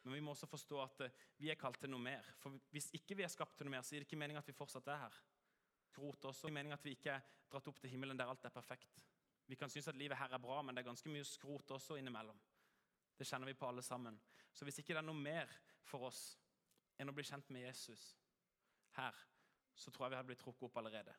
Men 0.03 0.15
vi 0.15 0.21
må 0.23 0.33
også 0.35 0.47
forstå 0.47 0.81
at 0.83 1.01
eh, 1.07 1.15
vi 1.43 1.51
er 1.51 1.59
kalt 1.59 1.81
til 1.83 1.91
noe 1.91 2.03
mer. 2.03 2.27
For 2.39 2.55
Hvis 2.75 2.93
ikke 2.99 3.17
vi 3.19 3.25
er 3.27 3.31
skapt 3.33 3.57
til 3.59 3.67
noe 3.67 3.75
mer, 3.75 3.83
så 3.83 3.95
gir 3.95 4.05
det 4.05 4.09
ikke 4.09 4.19
mening 4.21 4.39
at 4.39 4.47
vi 4.47 4.55
fortsatt 4.55 4.87
er 4.91 5.01
her. 5.03 5.19
Grot 5.97 6.29
også. 6.31 6.47
Det 6.47 6.53
er 6.53 6.59
mening 6.59 6.75
at 6.77 6.85
vi 6.87 6.95
ikke 6.95 7.15
er 7.15 7.25
dratt 7.51 7.71
opp 7.71 7.81
til 7.83 7.91
himmelen 7.91 8.19
der 8.19 8.31
alt 8.31 8.45
er 8.47 8.55
perfekt. 8.55 9.01
Vi 9.47 9.59
kan 9.59 9.71
synes 9.71 9.89
at 9.89 9.99
livet 9.99 10.19
her 10.19 10.35
er 10.35 10.43
bra, 10.43 10.61
men 10.63 10.75
det 10.75 10.83
er 10.83 10.91
ganske 10.91 11.11
mye 11.11 11.27
skrot 11.27 11.71
også 11.71 11.99
innimellom. 11.99 12.39
Det 13.19 13.27
kjenner 13.27 13.47
vi 13.47 13.55
på 13.55 13.69
alle 13.69 13.83
sammen. 13.83 14.19
Så 14.53 14.67
hvis 14.67 14.79
ikke 14.83 14.95
det 14.95 15.03
er 15.03 15.07
noe 15.07 15.19
mer 15.19 15.51
for 15.87 16.09
oss 16.09 16.23
enn 16.99 17.11
å 17.11 17.15
bli 17.15 17.25
kjent 17.27 17.51
med 17.55 17.67
Jesus 17.67 18.09
her, 18.97 19.15
så 19.75 19.91
tror 19.91 20.07
jeg 20.07 20.15
vi 20.15 20.19
hadde 20.21 20.31
blitt 20.31 20.43
trukket 20.43 20.69
opp 20.69 20.79
allerede. 20.81 21.15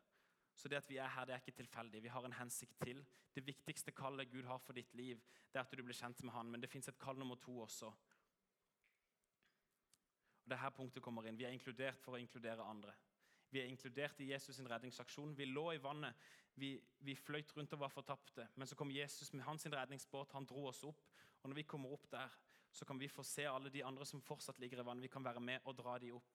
Så 0.58 0.68
det 0.68 0.80
at 0.80 0.90
vi 0.90 0.98
er 0.98 1.10
her, 1.14 1.26
det 1.26 1.36
er 1.36 1.42
ikke 1.44 1.60
tilfeldig. 1.60 2.02
Vi 2.04 2.10
har 2.10 2.26
en 2.26 2.34
hensikt 2.34 2.80
til. 2.82 3.04
Det 3.36 3.44
viktigste 3.46 3.94
kallet 3.94 4.32
Gud 4.32 4.48
har 4.50 4.58
for 4.58 4.74
ditt 4.74 4.94
liv, 4.98 5.20
det 5.54 5.60
er 5.60 5.66
at 5.66 5.76
du 5.78 5.84
blir 5.86 5.96
kjent 5.96 6.24
med 6.24 6.34
Han. 6.34 6.50
Men 6.52 6.62
det 6.62 6.70
fins 6.70 6.90
et 6.90 6.98
kall 7.00 7.20
nummer 7.20 7.36
to 7.36 7.60
også. 7.62 7.92
Og 10.42 10.50
Det 10.50 10.56
er 10.56 10.64
her 10.64 10.74
punktet 10.74 11.04
kommer 11.04 11.28
inn. 11.28 11.38
Vi 11.38 11.46
er 11.46 11.54
inkludert 11.54 12.02
for 12.02 12.18
å 12.18 12.22
inkludere 12.22 12.66
andre. 12.66 12.96
Vi 13.52 13.62
er 13.62 13.70
inkludert 13.70 14.20
i 14.20 14.32
Jesus' 14.34 14.58
sin 14.58 14.70
redningsaksjon. 14.70 15.38
Vi 15.38 15.46
lå 15.46 15.72
i 15.76 15.82
vannet, 15.84 16.16
vi, 16.56 16.74
vi 17.00 17.16
fløyt 17.16 17.54
rundt 17.56 17.74
og 17.74 17.80
var 17.80 17.94
fortapte. 17.94 18.48
Men 18.56 18.68
så 18.68 18.76
kom 18.76 18.92
Jesus 18.92 19.34
med 19.34 19.46
hans 19.46 19.66
redningsbåt, 19.66 20.34
han 20.34 20.46
dro 20.46 20.66
oss 20.72 20.84
opp. 20.84 21.06
Og 21.44 21.50
når 21.50 21.62
vi 21.62 21.68
kommer 21.70 21.94
opp 21.94 22.10
der, 22.12 22.34
så 22.72 22.86
kan 22.86 23.00
vi 23.00 23.08
få 23.08 23.24
se 23.24 23.46
alle 23.46 23.70
de 23.70 23.84
andre 23.84 24.06
som 24.06 24.22
fortsatt 24.22 24.60
ligger 24.60 24.82
i 24.82 24.86
vannet. 24.86 25.04
Vi 25.04 25.14
kan 25.14 25.24
være 25.24 25.40
med 25.40 25.60
og 25.66 25.78
dra 25.78 26.00
de 26.00 26.12
opp. 26.18 26.34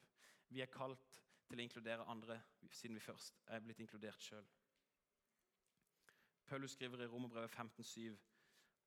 Vi 0.49 0.63
er 0.63 0.71
kalt 0.71 1.21
til 1.53 1.61
å 1.61 1.65
inkludere 1.67 2.09
andre 2.09 2.39
siden 2.73 2.97
vi 2.97 3.05
først 3.05 3.43
er 3.53 3.61
blitt 3.61 3.81
inkludert 3.85 4.25
sjøl. 4.25 4.47
Paulus 6.49 6.73
skriver 6.73 7.05
i 7.05 7.09
Romerbrevet 7.13 7.53
15,7.: 7.53 8.17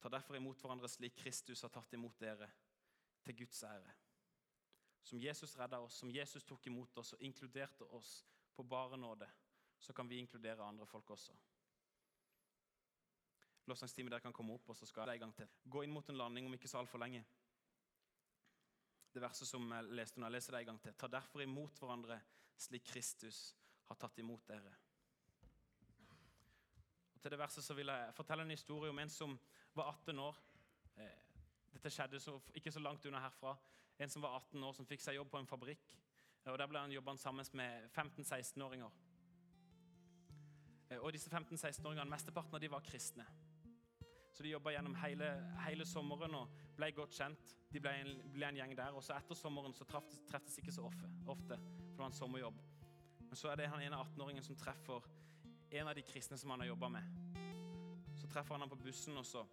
Ta 0.01 0.10
derfor 0.10 0.36
imot 0.36 0.62
hverandre 0.62 0.89
slik 0.89 1.15
Kristus 1.17 1.62
har 1.62 1.74
tatt 1.74 1.93
imot 1.93 2.19
dere, 2.19 2.50
til 3.24 3.38
Guds 3.38 3.63
ære. 3.63 3.93
Som 5.05 5.22
Jesus 5.22 5.57
redda 5.57 5.79
oss, 5.79 5.98
som 6.01 6.10
Jesus 6.10 6.43
tok 6.43 6.67
imot 6.67 6.98
oss 6.98 7.13
og 7.13 7.22
inkluderte 7.22 7.86
oss 7.93 8.25
på 8.55 8.63
bare 8.63 8.98
nåde, 8.98 9.29
så 9.79 9.93
kan 9.93 10.10
vi 10.10 10.17
inkludere 10.17 10.65
andre 10.65 10.86
folk 10.86 11.10
også. 11.10 11.34
Lovsangsteamet 13.65 14.12
der 14.12 14.19
kan 14.19 14.34
komme 14.34 14.53
opp, 14.53 14.69
og 14.69 14.77
så 14.77 14.86
skal 14.86 15.10
jeg 15.10 15.15
i 15.15 15.24
gang 15.24 15.36
til. 15.36 15.48
Gå 15.69 15.81
inn 15.81 15.93
mot 15.93 16.10
en 16.10 16.17
landing 16.17 16.45
om 16.45 16.53
ikke 16.53 16.67
så 16.67 16.77
altfor 16.77 17.01
lenge. 17.01 17.25
Det 19.13 19.22
verset 19.22 19.48
som 19.48 19.72
jeg 19.72 19.93
leste 19.95 20.19
nå, 20.19 20.25
jeg 20.25 20.38
leser 20.38 20.53
det 20.53 20.60
en 20.60 20.74
gang 20.74 20.81
til. 20.81 20.93
Ta 20.93 21.07
derfor 21.07 21.41
imot 21.41 21.79
hverandre 21.79 22.19
slik 22.57 22.85
Kristus 22.88 23.55
har 23.89 24.00
tatt 24.00 24.19
imot 24.19 24.47
dere. 24.47 24.74
Og 27.13 27.21
til 27.21 27.31
det 27.31 27.39
verset 27.39 27.65
så 27.65 27.75
vil 27.77 27.91
jeg 27.91 28.15
fortelle 28.17 28.45
en 28.45 28.53
historie 28.53 28.93
om 28.93 29.00
en 29.00 29.09
som 29.09 29.38
var 29.75 29.91
18 29.91 30.19
år. 30.19 30.41
Eh, 30.97 31.24
dette 31.74 31.91
skjedde 31.91 32.19
så, 32.19 32.39
ikke 32.53 32.71
så 32.71 32.79
langt 32.79 33.05
unna 33.05 33.21
herfra. 33.24 33.55
En 34.00 34.09
som 34.09 34.21
var 34.21 34.35
18 34.39 34.63
år, 34.63 34.74
som 34.75 34.88
fikk 34.88 35.03
seg 35.03 35.17
jobb 35.17 35.31
på 35.31 35.39
en 35.39 35.50
fabrikk. 35.50 35.95
Eh, 36.43 36.51
og 36.51 36.57
Der 36.59 36.67
ble 36.67 36.79
han 36.79 36.93
jobba 36.93 37.15
sammen 37.17 37.45
med 37.53 37.89
15-16-åringer. 37.91 38.91
Eh, 40.89 41.00
og 41.00 41.13
disse 41.13 41.29
15-16-åringene, 41.29 42.09
Mesteparten 42.09 42.55
av 42.55 42.62
de 42.62 42.71
var 42.71 42.85
kristne. 42.85 43.25
Så 44.33 44.43
De 44.43 44.51
jobba 44.51 44.75
gjennom 44.75 44.95
hele, 45.00 45.29
hele, 45.65 45.85
sommeren 45.85 46.35
og 46.35 46.50
ble 46.77 46.91
godt 46.96 47.15
kjent. 47.17 47.53
De 47.72 47.82
ble 47.84 47.91
en, 48.01 48.15
ble 48.34 48.50
en 48.50 48.60
gjeng 48.60 48.74
der. 48.77 48.96
Og 48.96 49.03
så 49.03 49.15
etter 49.17 49.38
sommeren 49.38 49.75
så 49.75 49.88
treftes 49.88 50.60
ikke 50.62 50.74
så 50.75 50.86
ofte, 50.88 51.10
ofte, 51.32 51.60
for 51.60 51.94
det 51.94 52.01
var 52.01 52.12
en 52.12 52.17
sommerjobb. 52.20 52.62
Men 53.25 53.39
så 53.39 53.51
er 53.51 53.60
det 53.60 53.70
han 53.72 53.84
ene 53.84 54.00
18-åringen 54.00 54.46
som 54.46 54.58
treffer 54.60 55.08
en 55.75 55.89
av 55.89 55.96
de 55.98 56.03
kristne 56.05 56.38
som 56.39 56.53
han 56.53 56.63
har 56.63 56.72
jobba 56.74 56.89
med. 56.94 57.38
Så 58.15 58.29
treffer 58.32 58.55
han 58.55 58.63
ham 58.63 58.72
på 58.72 58.79
bussen, 58.86 59.17
og 59.17 59.25
så 59.27 59.44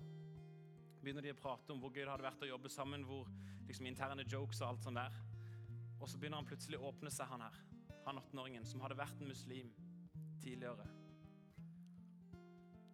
begynner 1.03 1.25
de 1.25 1.33
å 1.35 1.39
prate 1.39 1.75
om 1.75 1.81
hvor 1.83 1.91
gøy 1.91 2.05
det 2.05 2.13
hadde 2.13 2.29
vært 2.29 2.45
å 2.47 2.51
jobbe 2.53 2.71
sammen, 2.71 3.07
hvor 3.09 3.31
liksom 3.67 3.89
interne 3.91 4.27
jokes 4.29 4.63
og 4.63 4.69
alt 4.69 4.87
sånt 4.87 5.01
der. 5.01 5.17
Og 5.99 6.11
så 6.11 6.19
begynner 6.19 6.43
han 6.43 6.47
plutselig 6.51 6.79
å 6.79 6.91
åpne 6.91 7.11
seg, 7.11 7.31
han 7.31 7.43
her. 7.47 7.59
Han 8.07 8.19
18-åringen 8.21 8.67
som 8.67 8.83
hadde 8.85 8.99
vært 8.99 9.21
en 9.23 9.31
muslim 9.31 9.71
tidligere. 10.43 10.87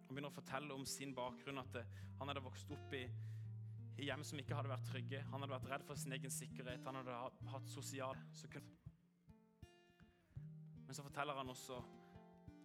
Han 0.07 0.15
begynner 0.15 0.31
å 0.31 0.37
fortelle 0.39 0.73
om 0.73 0.85
sin 0.89 1.13
bakgrunn, 1.17 1.61
at 1.61 1.83
han 2.19 2.31
hadde 2.31 2.41
vokst 2.45 2.71
opp 2.73 2.93
i, 2.97 3.03
i 3.99 4.07
hjem 4.07 4.23
som 4.23 4.39
ikke 4.41 4.55
hadde 4.57 4.71
vært 4.71 4.87
trygge. 4.89 5.21
Han 5.31 5.43
hadde 5.43 5.53
vært 5.53 5.69
redd 5.73 5.85
for 5.87 5.99
sin 5.99 6.15
egen 6.15 6.33
sikkerhet. 6.33 6.85
Han 6.87 6.99
hadde 7.01 7.15
hatt 7.53 7.71
sosial 7.71 8.17
Men 10.85 10.97
så 10.97 11.05
forteller 11.05 11.37
han 11.37 11.49
også 11.49 11.77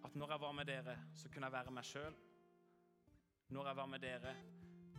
at 0.05 0.15
når 0.17 0.31
jeg 0.35 0.41
var 0.41 0.53
med 0.53 0.69
dere, 0.69 0.97
så 1.15 1.29
kunne 1.29 1.49
jeg 1.49 1.53
være 1.53 1.73
meg 1.77 1.85
sjøl. 1.85 2.15
Når 3.53 3.69
jeg 3.69 3.77
var 3.77 3.87
med 3.87 4.01
dere, 4.01 4.35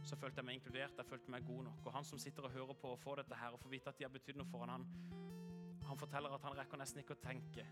så 0.06 0.16
følte 0.16 0.42
jeg 0.42 0.46
meg 0.46 0.60
inkludert, 0.60 0.98
jeg 0.98 1.10
følte 1.10 1.32
meg 1.34 1.46
god 1.46 1.64
nok. 1.70 1.86
Og 1.86 1.94
han 1.94 2.06
som 2.06 2.22
sitter 2.22 2.46
og 2.46 2.54
hører 2.54 2.78
på 2.82 2.92
og 2.94 3.00
får 3.02 3.24
dette 3.24 3.40
her, 3.42 3.56
og 3.56 3.62
får 3.64 3.74
vite 3.74 3.90
at 3.90 3.98
de 3.98 4.06
har 4.06 4.14
betydd 4.14 4.38
noe 4.38 4.50
for 4.50 4.70
han, 4.70 4.86
han 5.86 5.98
forteller 5.98 6.34
at 6.34 6.46
han 6.46 6.58
rekker 6.58 6.82
nesten 6.82 7.02
ikke 7.02 7.18
å 7.18 7.24
tenke 7.24 7.66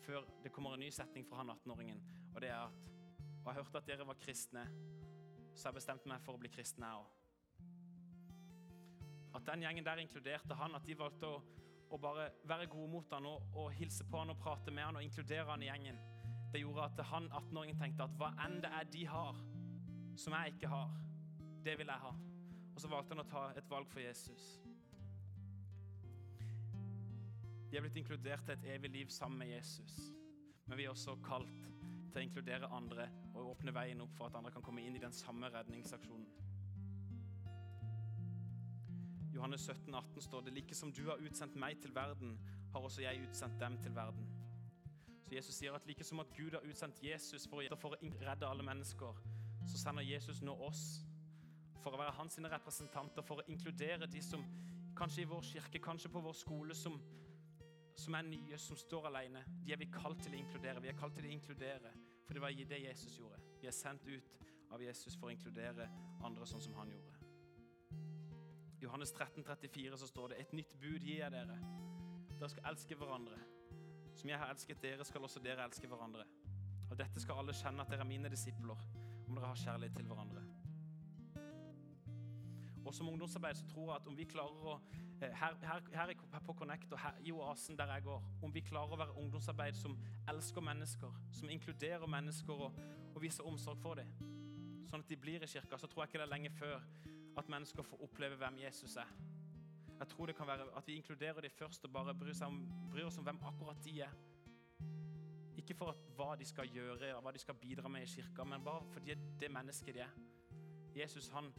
før 0.00 0.26
det 0.42 0.52
kommer 0.54 0.74
en 0.74 0.82
ny 0.82 0.90
setning 0.94 1.26
fra 1.28 1.42
han 1.42 1.50
18-åringen, 1.52 2.00
og 2.34 2.40
det 2.42 2.50
er 2.50 2.62
at 2.64 2.90
og 3.40 3.46
jeg 3.46 3.54
hørte 3.54 3.78
at 3.78 3.86
dere 3.88 4.06
var 4.06 4.18
kristne, 4.20 4.66
så 5.54 5.68
jeg 5.68 5.78
bestemte 5.78 6.08
meg 6.08 6.20
for 6.24 6.36
å 6.36 6.40
bli 6.40 6.50
kristen, 6.52 6.84
jeg 6.84 7.00
òg. 7.00 7.19
At 9.34 9.46
den 9.46 9.62
gjengen 9.62 9.86
der 9.86 10.00
inkluderte 10.02 10.54
han, 10.54 10.74
at 10.74 10.86
de 10.86 10.96
valgte 10.98 11.28
å, 11.28 11.42
å 11.90 11.98
bare 12.02 12.30
være 12.48 12.68
gode 12.70 12.90
mot 12.90 13.12
han 13.14 13.28
og, 13.30 13.44
og, 13.54 13.68
hilse 13.78 14.06
på 14.10 14.22
han 14.22 14.32
og 14.34 14.40
prate 14.42 14.74
med 14.74 14.88
han 14.88 14.98
og 14.98 15.06
inkludere 15.06 15.50
han 15.50 15.62
i 15.62 15.68
gjengen, 15.70 16.00
det 16.50 16.64
gjorde 16.64 16.88
at 16.88 17.04
han 17.12 17.28
18-åringen 17.30 17.78
tenkte 17.78 18.08
at 18.08 18.16
hva 18.18 18.32
enn 18.46 18.58
det 18.64 18.72
er 18.74 18.90
de 18.90 19.04
har, 19.06 19.38
som 20.18 20.34
jeg 20.34 20.56
ikke 20.56 20.72
har, 20.72 20.96
det 21.64 21.76
vil 21.78 21.92
jeg 21.92 22.04
ha. 22.06 22.10
Og 22.74 22.82
så 22.82 22.90
valgte 22.90 23.14
han 23.14 23.22
å 23.22 23.30
ta 23.30 23.44
et 23.58 23.70
valg 23.70 23.86
for 23.92 24.02
Jesus. 24.02 24.48
Vi 27.70 27.78
er 27.78 27.84
blitt 27.84 28.00
inkludert 28.00 28.42
til 28.48 28.56
et 28.56 28.66
evig 28.74 28.90
liv 28.90 29.12
sammen 29.14 29.38
med 29.44 29.52
Jesus, 29.52 30.00
men 30.66 30.78
vi 30.78 30.88
er 30.88 30.90
også 30.90 31.20
kalt 31.22 31.68
til 32.10 32.18
å 32.18 32.24
inkludere 32.24 32.70
andre 32.74 33.06
og 33.30 33.52
åpne 33.52 33.74
veien 33.74 34.02
opp 34.02 34.16
for 34.18 34.26
at 34.26 34.38
andre 34.40 34.50
kan 34.50 34.64
komme 34.66 34.82
inn 34.82 34.96
i 34.98 35.02
den 35.02 35.14
samme 35.14 35.52
redningsaksjonen. 35.54 36.49
Johannes 39.40 39.60
17, 39.60 39.94
18 39.94 40.22
står 40.22 40.40
det 40.40 40.52
like 40.52 40.74
som 40.74 40.90
du 40.92 41.06
har 41.08 41.16
utsendt 41.24 41.54
meg 41.56 41.78
til 41.80 41.94
verden, 41.94 42.34
har 42.72 42.80
også 42.84 43.00
jeg 43.00 43.22
utsendt 43.24 43.60
dem 43.60 43.78
til 43.80 43.94
verden. 43.96 44.26
Så 45.24 45.34
Jesus 45.34 45.54
sier 45.54 45.72
at 45.72 45.86
like 45.88 46.04
som 46.04 46.20
at 46.20 46.34
Gud 46.36 46.52
har 46.52 46.66
utsendt 46.68 47.00
Jesus 47.00 47.46
for 47.48 47.62
å, 47.64 47.94
redde 48.20 48.48
alle 48.48 48.66
mennesker, 48.68 49.22
så 49.64 49.80
sender 49.80 50.04
Jesus 50.04 50.42
nå 50.44 50.52
oss 50.66 50.82
for 51.80 51.96
å 51.96 52.00
være 52.02 52.18
hans 52.18 52.36
representanter, 52.52 53.24
for 53.24 53.40
å 53.40 53.46
inkludere 53.48 54.10
de 54.12 54.20
som 54.20 54.44
kanskje 54.96 55.22
i 55.24 55.30
vår 55.30 55.48
kirke, 55.54 55.80
kanskje 55.80 56.12
på 56.12 56.20
vår 56.20 56.36
skole, 56.36 56.76
som 56.76 57.00
som 57.96 58.14
er 58.14 58.28
nye, 58.28 58.58
som 58.58 58.76
står 58.76 59.08
alene, 59.08 59.40
de 59.64 59.72
er 59.72 59.80
vi 59.80 59.88
kalt 59.92 60.20
til 60.24 60.36
å 60.36 60.38
inkludere. 60.40 60.80
Vi 60.84 60.88
er 60.92 61.00
kalt 61.00 61.16
til 61.16 61.26
å 61.26 61.32
inkludere, 61.32 61.90
for 62.26 62.36
det 62.36 62.44
var 62.44 62.52
det 62.52 62.84
Jesus 62.84 63.16
gjorde. 63.18 63.40
Vi 63.60 63.68
er 63.68 63.76
sendt 63.76 64.06
ut 64.06 64.36
av 64.70 64.84
Jesus 64.84 65.16
for 65.16 65.28
å 65.28 65.34
inkludere 65.34 65.88
andre 66.24 66.46
sånn 66.46 66.64
som 66.64 66.76
han 66.78 66.92
gjorde. 66.92 67.09
Johannes 68.82 69.12
13, 69.12 69.44
34 69.44 69.98
så 69.98 70.06
står 70.06 70.28
det 70.28 70.40
et 70.40 70.52
nytt 70.56 70.72
bud 70.80 71.04
gir 71.04 71.20
jeg 71.20 71.32
dere. 71.34 71.56
Dere 72.32 72.48
skal 72.48 72.70
elske 72.72 72.96
hverandre. 72.96 73.36
Som 74.16 74.32
jeg 74.32 74.40
har 74.40 74.52
elsket 74.52 74.80
dere, 74.82 75.04
skal 75.04 75.26
også 75.26 75.42
dere 75.44 75.66
elske 75.68 75.88
hverandre. 75.88 76.24
Og 76.90 76.96
dette 76.98 77.20
skal 77.20 77.42
alle 77.42 77.54
kjenne 77.54 77.84
at 77.84 77.92
dere 77.92 78.06
er 78.06 78.08
mine 78.08 78.30
disipler, 78.32 78.80
om 79.28 79.36
dere 79.36 79.52
har 79.52 79.60
kjærlighet 79.60 80.00
til 80.00 80.08
hverandre. 80.08 80.46
Og 82.84 82.94
som 82.94 83.08
ungdomsarbeid 83.08 83.54
så 83.54 83.66
tror 83.68 83.92
jeg 83.92 84.00
at 84.00 84.08
om 84.08 84.16
vi 84.16 84.24
klarer 84.24 84.64
å 84.72 84.78
eh, 85.22 85.34
her, 85.36 85.60
her, 85.62 85.84
her, 85.92 86.40
på 86.46 86.56
Connect 86.58 86.92
og 86.96 86.98
her, 86.98 87.20
i 87.20 87.32
Oasen 87.36 87.76
der 87.78 87.92
jeg 87.92 88.06
går, 88.08 88.24
om 88.42 88.54
vi 88.54 88.64
klarer 88.66 88.96
å 88.96 88.98
være 89.02 89.18
ungdomsarbeid 89.20 89.76
som 89.78 89.98
elsker 90.32 90.64
mennesker, 90.64 91.20
som 91.36 91.52
inkluderer 91.52 92.08
mennesker 92.10 92.64
og, 92.66 92.80
og 93.12 93.22
viser 93.22 93.46
omsorg 93.46 93.78
for 93.84 94.00
dem, 94.00 94.10
sånn 94.90 95.04
at 95.04 95.12
de 95.12 95.20
blir 95.20 95.44
i 95.44 95.52
kirka, 95.52 95.78
så 95.78 95.86
tror 95.86 96.02
jeg 96.06 96.14
ikke 96.14 96.22
det 96.24 96.26
er 96.26 96.34
lenge 96.34 96.54
før 96.56 96.80
at 97.38 97.48
mennesker 97.48 97.82
får 97.82 98.02
oppleve 98.02 98.36
hvem 98.40 98.58
Jesus 98.64 98.96
er. 98.96 99.10
Jeg 99.98 100.08
tror 100.08 100.26
det 100.26 100.36
kan 100.36 100.46
være 100.46 100.66
at 100.76 100.86
vi 100.86 100.96
inkluderer 100.96 101.40
dem 101.40 101.50
først 101.50 101.84
og 101.84 101.92
bare 101.92 102.14
bryr, 102.14 102.44
om, 102.46 102.60
bryr 102.90 103.06
oss 103.06 103.18
om 103.18 103.24
hvem 103.24 103.40
akkurat 103.44 103.84
de 103.84 104.00
er. 104.00 104.14
Ikke 105.56 105.74
for 105.74 105.92
at, 105.92 106.06
hva 106.16 106.34
de 106.40 106.46
skal 106.48 106.68
gjøre, 106.72 107.12
hva 107.20 107.32
de 107.32 107.38
skal 107.38 107.54
bidra 107.54 107.88
med 107.88 108.02
i 108.02 108.12
kirka, 108.14 108.44
men 108.44 108.64
bare 108.64 108.86
fordi 108.92 109.14
det 109.40 109.50
mennesket 109.52 109.94
de 109.94 110.00
er. 110.00 110.16
Jesus 110.96 111.28
han 111.28 111.52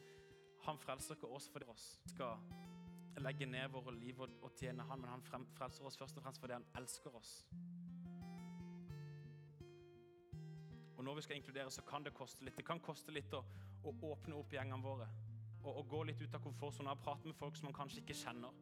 han 0.61 0.77
frelser 0.77 1.15
ikke 1.15 1.27
oss 1.27 1.49
fordi 1.49 1.65
oss 1.71 1.85
skal 2.05 3.21
legge 3.21 3.45
ned 3.45 3.69
våre 3.73 3.93
liv 3.95 4.19
og, 4.21 4.29
og 4.41 4.53
tjene 4.57 4.85
han, 4.87 5.01
men 5.01 5.09
han 5.09 5.47
frelser 5.57 5.85
oss 5.85 5.97
først 5.97 6.17
og 6.17 6.23
fremst 6.23 6.41
fordi 6.41 6.53
han 6.53 6.67
elsker 6.77 7.15
oss. 7.17 7.33
Og 10.97 11.03
når 11.05 11.17
vi 11.17 11.21
skal 11.25 11.35
inkludere, 11.35 11.71
så 11.71 11.81
kan 11.81 12.05
det 12.05 12.13
koste 12.13 12.45
litt. 12.45 12.55
Det 12.57 12.65
kan 12.65 12.79
koste 12.79 13.11
litt 13.11 13.33
å, 13.33 13.41
å 13.83 13.93
åpne 14.11 14.37
opp 14.37 14.53
gjengene 14.53 14.85
våre. 14.85 15.07
Og, 15.63 15.75
og, 15.75 15.83
gå 15.89 16.03
litt 16.09 16.21
ut 16.21 16.33
av 16.33 16.41
komfortsonen 16.41 16.91
og 16.91 17.01
prate 17.03 17.29
med 17.29 17.37
folk 17.37 17.57
som 17.57 17.69
man 17.69 17.77
kanskje 17.77 18.01
ikke 18.01 18.17
kjenner. 18.17 18.55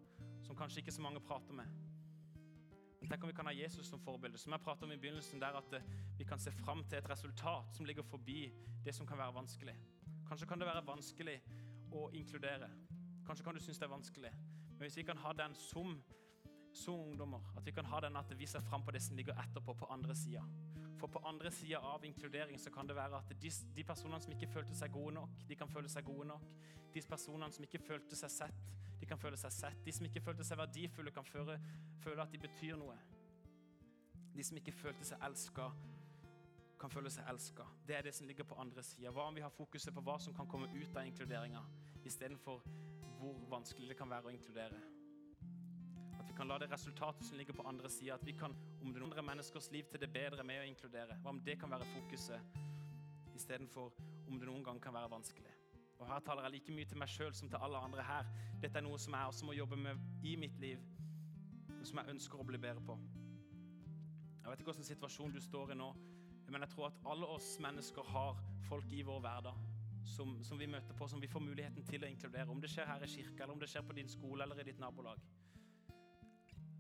Som 0.44 0.58
kanskje 0.60 0.82
ikke 0.84 0.96
så 0.96 1.04
mange 1.06 1.22
prater 1.24 1.56
med. 1.56 1.78
Tenk 3.10 3.24
om 3.24 3.32
vi 3.32 3.36
kan 3.38 3.48
ha 3.48 3.54
Jesus 3.56 3.88
som 3.90 4.02
forbilde. 4.04 4.38
Som 4.38 4.54
jeg 4.54 4.62
pratet 4.62 4.84
om 4.86 4.92
i 4.94 5.00
begynnelsen, 5.00 5.42
der 5.42 5.56
at 5.58 5.74
eh, 5.74 5.88
vi 6.20 6.28
kan 6.28 6.40
se 6.40 6.52
fram 6.52 6.84
til 6.84 7.00
et 7.00 7.10
resultat 7.10 7.72
som 7.74 7.88
ligger 7.88 8.04
forbi 8.04 8.52
det 8.86 8.94
som 8.96 9.08
kan 9.08 9.18
være 9.18 9.34
vanskelig. 9.40 9.76
Kanskje 10.28 10.48
kan 10.48 10.62
det 10.62 10.68
være 10.68 10.86
vanskelig 10.86 11.40
å 11.96 12.10
inkludere. 12.14 12.70
Kanskje 13.26 13.46
kan 13.48 13.58
du 13.58 13.64
synes 13.64 13.80
det 13.80 13.88
er 13.88 13.96
vanskelig. 13.96 14.34
Men 14.76 14.84
hvis 14.86 15.00
vi 15.00 15.08
kan 15.08 15.18
ha 15.18 15.34
den 15.34 15.56
som, 15.56 15.96
som 16.76 17.00
ungdommer, 17.00 17.42
at 17.58 17.66
vi 17.66 17.72
kan 17.72 17.88
ha 17.90 18.00
den 18.06 18.20
at 18.20 18.36
vi 18.38 18.46
ser 18.46 18.62
fram 18.68 18.86
på 18.86 18.92
det 18.92 19.02
som 19.02 19.18
ligger 19.18 19.40
etterpå, 19.42 19.74
på 19.74 19.90
andre 19.90 20.16
sida. 20.16 20.44
For 21.00 21.08
på 21.08 21.22
andre 21.28 21.52
sida 21.52 21.80
av 21.80 22.04
inkludering 22.06 22.60
så 22.60 22.72
kan 22.76 22.88
det 22.88 22.96
være 22.98 23.22
at 23.22 23.30
de, 23.42 23.52
de, 23.76 23.84
personene 23.88 24.20
som 24.22 24.34
ikke 24.36 24.50
følte 24.52 24.76
seg 24.76 24.92
gode 24.92 25.14
nok, 25.16 25.38
de 25.48 25.56
kan 25.56 25.72
føle 25.72 25.92
seg 25.92 26.06
gode 26.08 26.28
nok. 26.28 26.50
De 26.94 27.04
personene 27.08 27.52
som 27.56 27.64
ikke 27.64 27.80
følte 27.86 28.18
seg 28.20 28.34
sett, 28.34 28.66
de 29.00 29.08
kan 29.08 29.22
føle 29.22 29.40
seg 29.40 29.54
sett. 29.56 29.80
De 29.86 29.94
som 29.96 30.08
ikke 30.10 30.24
følte 30.26 30.44
seg 30.44 30.60
verdifulle, 30.60 31.14
kan 31.16 31.28
føle, 31.28 31.56
føle 32.04 32.26
at 32.26 32.34
de 32.34 32.42
betyr 32.44 32.76
noe. 32.80 32.98
De 34.36 34.44
som 34.44 34.60
ikke 34.60 34.76
følte 34.76 35.08
seg 35.08 35.24
elska, 35.30 35.70
kan 36.80 36.92
føle 36.92 37.12
seg 37.12 37.28
elska. 37.32 37.66
Det 37.88 37.96
er 37.96 38.06
det 38.08 38.16
som 38.16 38.28
ligger 38.28 38.48
på 38.48 38.60
andre 38.60 38.84
sida. 38.84 39.12
Hva 39.16 39.28
om 39.28 39.36
vi 39.36 39.44
har 39.44 39.56
fokuset 39.56 39.96
på 39.96 40.04
hva 40.04 40.20
som 40.20 40.36
kan 40.36 40.48
komme 40.48 40.70
ut 40.76 40.96
av 40.96 41.08
inkluderinga, 41.08 41.64
istedenfor 42.08 42.64
hvor 43.20 43.44
vanskelig 43.52 43.92
det 43.92 44.00
kan 44.00 44.12
være 44.12 44.30
å 44.30 44.36
inkludere? 44.36 44.99
At 46.20 46.28
vi 46.28 46.36
kan 46.38 46.48
la 46.48 46.58
det 46.60 46.72
resultatet 46.72 47.26
som 47.26 47.38
ligger 47.38 47.56
på 47.56 47.68
andre 47.68 47.90
sida, 47.90 48.14
at 48.14 48.26
vi 48.26 48.36
kan 48.38 48.56
om 48.82 48.94
det 48.94 49.04
andre 49.04 49.24
menneskers 49.24 49.72
liv 49.72 49.84
til 49.92 50.02
det 50.02 50.12
bedre 50.14 50.44
med 50.44 50.62
å 50.62 50.68
inkludere. 50.68 51.18
Hva 51.24 51.32
om 51.34 51.40
det 51.46 51.60
kan 51.60 51.72
være 51.72 51.88
fokuset, 51.94 52.60
istedenfor 53.36 53.94
om 54.28 54.40
det 54.40 54.48
noen 54.50 54.64
gang 54.64 54.82
kan 54.82 54.94
være 54.94 55.12
vanskelig? 55.12 55.56
Og 56.00 56.08
Her 56.08 56.20
taler 56.20 56.44
jeg 56.44 56.52
like 56.52 56.76
mye 56.76 56.88
til 56.88 57.00
meg 57.00 57.12
sjøl 57.12 57.34
som 57.36 57.50
til 57.52 57.60
alle 57.60 57.78
andre 57.78 58.04
her. 58.04 58.28
Dette 58.62 58.80
er 58.80 58.86
noe 58.86 59.00
som 59.00 59.16
jeg 59.16 59.32
også 59.32 59.48
må 59.48 59.56
jobbe 59.58 59.80
med 59.80 60.28
i 60.28 60.36
mitt 60.40 60.60
liv, 60.60 60.84
og 61.80 61.88
som 61.88 62.00
jeg 62.00 62.16
ønsker 62.16 62.40
å 62.40 62.48
bli 62.48 62.60
bedre 62.60 62.84
på. 62.88 62.96
Jeg 64.44 64.52
vet 64.52 64.62
ikke 64.62 64.72
hvilken 64.72 64.88
situasjon 64.88 65.36
du 65.36 65.42
står 65.44 65.74
i 65.74 65.80
nå, 65.80 65.90
men 66.50 66.64
jeg 66.66 66.72
tror 66.72 66.88
at 66.88 67.04
alle 67.12 67.28
oss 67.30 67.52
mennesker 67.62 68.08
har 68.14 68.40
folk 68.70 68.96
i 68.96 69.04
vår 69.06 69.20
hverdag 69.26 69.60
som, 70.10 70.32
som, 70.44 70.58
vi 70.58 70.68
møter 70.68 70.96
på, 70.98 71.08
som 71.08 71.22
vi 71.22 71.28
får 71.28 71.44
muligheten 71.44 71.86
til 71.86 72.04
å 72.04 72.10
inkludere. 72.10 72.48
Om 72.50 72.62
det 72.64 72.72
skjer 72.72 72.88
her 72.90 73.04
i 73.06 73.12
kirka, 73.12 73.44
eller 73.44 73.54
om 73.54 73.62
det 73.62 73.70
skjer 73.70 73.86
på 73.86 73.98
din 73.98 74.10
skole 74.10 74.44
eller 74.44 74.64
i 74.64 74.66
ditt 74.72 74.82
nabolag. 74.82 75.22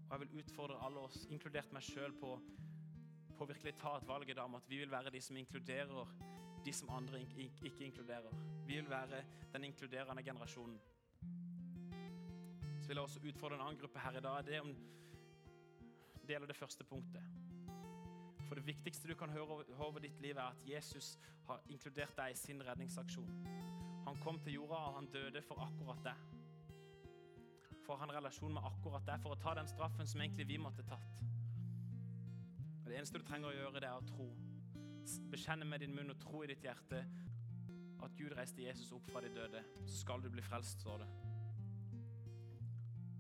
Og 0.09 0.15
jeg 0.15 0.25
vil 0.25 0.41
utfordre 0.41 0.79
alle 0.85 1.05
oss, 1.05 1.27
inkludert 1.29 1.69
meg 1.75 1.85
sjøl, 1.85 2.15
på, 2.17 2.33
på 3.37 3.45
å 3.45 3.49
virkelig 3.49 3.75
ta 3.77 3.93
et 3.99 4.07
valg 4.09 4.29
i 4.29 4.35
dag 4.35 4.49
om 4.49 4.57
at 4.57 4.69
vi 4.69 4.81
vil 4.81 4.89
være 4.91 5.13
de 5.13 5.21
som 5.21 5.37
inkluderer 5.37 6.13
de 6.65 6.73
som 6.73 6.89
andre 6.89 7.21
ikke 7.37 7.85
inkluderer. 7.85 8.33
Vi 8.67 8.75
vil 8.75 8.89
være 8.89 9.23
den 9.53 9.63
inkluderende 9.63 10.23
generasjonen. 10.23 10.79
Så 12.81 12.87
vil 12.87 12.97
jeg 12.97 13.03
også 13.03 13.21
utfordre 13.23 13.55
en 13.59 13.61
annen 13.67 13.79
gruppe 13.79 13.99
her 13.99 14.17
i 14.17 14.21
dag. 14.21 14.45
Det, 14.45 14.61
om, 14.61 14.73
det 16.21 16.33
gjelder 16.33 16.47
det 16.47 16.57
første 16.57 16.83
punktet. 16.83 17.23
For 18.47 18.55
det 18.57 18.65
viktigste 18.65 19.07
du 19.07 19.15
kan 19.15 19.29
høre 19.29 19.61
over 19.77 19.99
ditt 19.99 20.21
liv, 20.21 20.37
er 20.37 20.49
at 20.49 20.65
Jesus 20.65 21.19
har 21.47 21.61
inkludert 21.69 22.17
deg 22.17 22.33
i 22.33 22.37
sin 22.37 22.65
redningsaksjon. 22.65 23.31
Han 24.07 24.19
kom 24.23 24.39
til 24.41 24.57
jorda, 24.57 24.81
og 24.89 24.95
han 24.95 25.11
døde 25.13 25.41
for 25.45 25.61
akkurat 25.61 26.01
det 26.03 26.17
å 27.93 27.97
ha 27.99 28.05
en 28.07 28.15
relasjon 28.15 28.53
med 28.53 28.65
akkurat 28.65 29.05
det, 29.07 29.17
for 29.23 29.33
å 29.33 29.39
ta 29.41 29.55
den 29.57 29.69
straffen 29.71 30.07
som 30.07 30.21
egentlig 30.21 30.47
vi 30.49 30.59
måtte 30.61 30.85
tatt. 30.87 31.19
Og 32.83 32.89
Det 32.89 32.97
eneste 32.97 33.21
du 33.21 33.25
trenger 33.25 33.49
å 33.49 33.55
gjøre, 33.55 33.81
det 33.81 33.89
er 33.89 33.97
å 33.97 34.07
tro. 34.07 34.29
Bekjenne 35.31 35.65
med 35.65 35.81
din 35.81 35.95
munn 35.95 36.13
og 36.13 36.19
tro 36.21 36.43
i 36.43 36.49
ditt 36.51 36.63
hjerte 36.65 37.03
at 38.03 38.15
Gud 38.17 38.33
reiste 38.37 38.63
Jesus 38.63 38.91
opp 38.95 39.09
fra 39.11 39.21
de 39.21 39.31
døde. 39.33 39.63
Så 39.85 40.01
skal 40.03 40.21
du 40.23 40.29
bli 40.29 40.41
frelst, 40.41 40.81
står 40.81 41.03
det. 41.03 41.09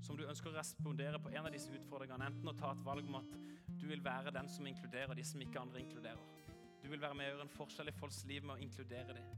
Som 0.05 0.17
du 0.17 0.25
ønsker 0.25 0.49
å 0.49 0.55
respondere 0.55 1.19
på 1.21 1.31
en 1.33 1.45
av 1.45 1.53
disse 1.53 1.73
utfordringene, 1.75 2.29
enten 2.31 2.49
å 2.49 2.55
ta 2.57 2.71
et 2.73 2.85
valg 2.85 3.09
om 3.09 3.19
at 3.19 3.35
du 3.79 3.85
vil 3.87 4.03
være 4.03 4.33
den 4.35 4.49
som 4.49 4.67
inkluderer 4.67 5.13
de 5.15 5.25
som 5.27 5.41
ikke 5.43 5.61
andre 5.61 5.83
inkluderer. 5.83 6.39
Du 6.81 6.87
vil 6.89 7.01
være 7.01 7.15
med 7.15 7.27
og 7.27 7.33
gjøre 7.33 7.45
en 7.45 7.55
forskjell 7.57 7.91
i 7.91 7.97
folks 7.99 8.23
liv 8.25 8.45
med 8.45 8.55
å 8.55 8.63
inkludere 8.63 9.15
dem. 9.17 9.29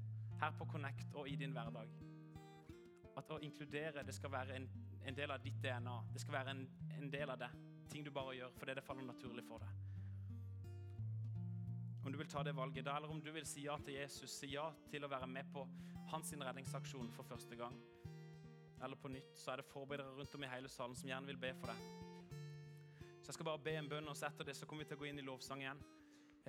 Her 0.41 0.53
på 0.57 0.67
Connect 0.71 1.15
og 1.17 1.29
i 1.29 1.35
din 1.35 1.53
hverdag. 1.55 1.91
At 3.17 3.33
å 3.33 3.41
inkludere, 3.43 4.05
det 4.05 4.15
skal 4.15 4.31
være 4.31 4.55
en 4.55 4.69
en 5.05 5.15
del 5.17 5.31
av 5.31 5.41
ditt 5.43 5.61
DNA. 5.63 5.95
Det 6.13 6.21
skal 6.21 6.37
være 6.39 6.55
en, 6.55 6.65
en 6.97 7.11
del 7.11 7.29
av 7.29 7.39
det. 7.41 7.49
Ting 7.91 8.05
du 8.05 8.11
bare 8.13 8.35
gjør 8.37 8.53
fordi 8.57 8.75
det 8.77 8.83
faller 8.85 9.07
naturlig 9.07 9.43
for 9.47 9.63
deg. 9.63 9.79
Om 12.01 12.11
du 12.11 12.17
vil 12.17 12.29
ta 12.29 12.41
det 12.43 12.55
valget 12.57 12.85
da, 12.85 12.95
eller 12.97 13.13
om 13.13 13.21
du 13.21 13.29
vil 13.31 13.45
si 13.45 13.67
ja 13.67 13.75
til 13.85 13.99
Jesus, 13.99 14.33
si 14.33 14.53
ja 14.55 14.65
til 14.89 15.05
å 15.05 15.09
være 15.11 15.27
med 15.29 15.51
på 15.53 15.67
hans 16.09 16.33
redningsaksjon 16.33 17.11
for 17.13 17.27
første 17.29 17.55
gang, 17.55 17.75
eller 18.81 18.97
på 18.97 19.11
nytt, 19.13 19.35
så 19.37 19.53
er 19.53 19.61
det 19.61 19.69
forberedere 19.69 20.17
rundt 20.17 20.35
om 20.35 20.43
i 20.43 20.49
hele 20.49 20.69
salen 20.69 20.97
som 20.97 21.11
gjerne 21.11 21.29
vil 21.29 21.37
be 21.43 21.53
for 21.59 21.69
deg. 21.69 22.31
Så 23.21 23.29
jeg 23.29 23.37
skal 23.37 23.49
bare 23.51 23.61
be 23.61 23.75
en 23.77 23.89
bønn, 23.89 24.09
og 24.09 24.17
etter 24.17 24.47
det 24.47 24.55
så 24.57 24.65
kommer 24.65 24.83
vi 24.83 24.89
til 24.89 24.97
å 24.97 25.03
gå 25.03 25.11
inn 25.11 25.21
i 25.21 25.27
lovsang 25.27 25.61
igjen. 25.61 25.83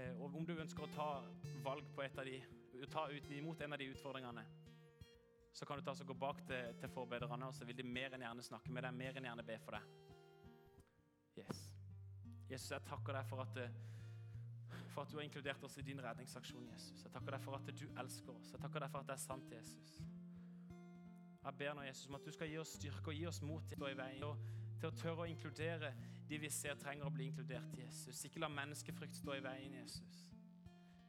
Eh, 0.01 0.15
og 0.17 0.39
om 0.41 0.47
du 0.49 0.55
ønsker 0.57 0.87
å 0.87 0.93
ta 0.95 1.09
valg 1.67 1.91
på 1.93 2.05
et 2.07 2.17
av 2.19 2.25
de, 2.25 2.39
ta 2.91 3.05
ut 3.13 3.31
imot 3.37 3.61
en 3.61 3.77
av 3.77 3.83
de 3.83 3.91
utfordringene, 3.93 4.47
så 5.53 5.67
kan 5.69 5.79
du 5.79 5.85
ta 5.85 5.93
og 5.93 6.07
gå 6.09 6.15
bak 6.17 6.41
til, 6.49 6.75
til 6.81 6.89
forbedrerne, 6.89 7.47
og 7.47 7.55
så 7.55 7.67
vil 7.69 7.77
de 7.77 7.85
mer 7.85 8.15
enn 8.15 8.25
gjerne 8.25 8.45
snakke 8.45 8.73
med 8.73 8.87
deg, 8.87 8.97
mer 8.97 9.19
enn 9.19 9.29
gjerne 9.29 9.45
be 9.47 9.59
for 9.61 9.77
deg. 9.77 9.91
Yes. 11.43 11.61
Jesus, 12.49 12.71
jeg 12.73 12.85
takker 12.89 13.17
deg 13.17 13.29
for 13.29 13.45
at, 13.45 13.61
for 14.95 15.05
at 15.05 15.13
du 15.13 15.19
har 15.19 15.27
inkludert 15.27 15.65
oss 15.65 15.79
i 15.81 15.85
din 15.85 16.01
redningsaksjon, 16.05 16.67
Jesus. 16.73 17.05
Jeg 17.05 17.13
takker 17.13 17.37
deg 17.37 17.45
for 17.45 17.57
at 17.57 17.69
du 17.69 17.87
elsker 18.01 18.35
oss. 18.35 18.51
Jeg 18.53 18.65
takker 18.65 18.85
deg 18.85 18.93
for 18.93 19.05
at 19.05 19.13
det 19.13 19.17
er 19.17 19.23
sant, 19.23 19.53
Jesus. 19.53 19.95
Jeg 21.43 21.59
ber 21.59 21.77
nå, 21.77 21.87
Jesus, 21.89 22.09
om 22.09 22.17
at 22.21 22.27
du 22.27 22.33
skal 22.33 22.53
gi 22.53 22.59
oss 22.61 22.75
styrke 22.79 23.11
og 23.11 23.17
gi 23.19 23.25
oss 23.29 23.41
mot 23.43 23.65
til 23.69 23.81
å 23.81 23.83
stå 23.83 23.93
i 23.93 23.97
veien. 23.99 24.27
Og 24.29 24.51
til 24.83 24.89
å 24.89 24.97
tørre 24.99 25.25
å 25.25 25.31
inkludere 25.31 25.93
de 26.29 26.39
vi 26.41 26.51
ser 26.51 26.79
trenger 26.81 27.07
å 27.07 27.15
bli 27.15 27.29
inkludert, 27.29 27.75
Jesus. 27.77 28.25
Ikke 28.27 28.41
la 28.41 28.49
menneskefrykt 28.53 29.21
stå 29.21 29.37
i 29.37 29.43
veien, 29.45 29.75
Jesus. 29.83 30.23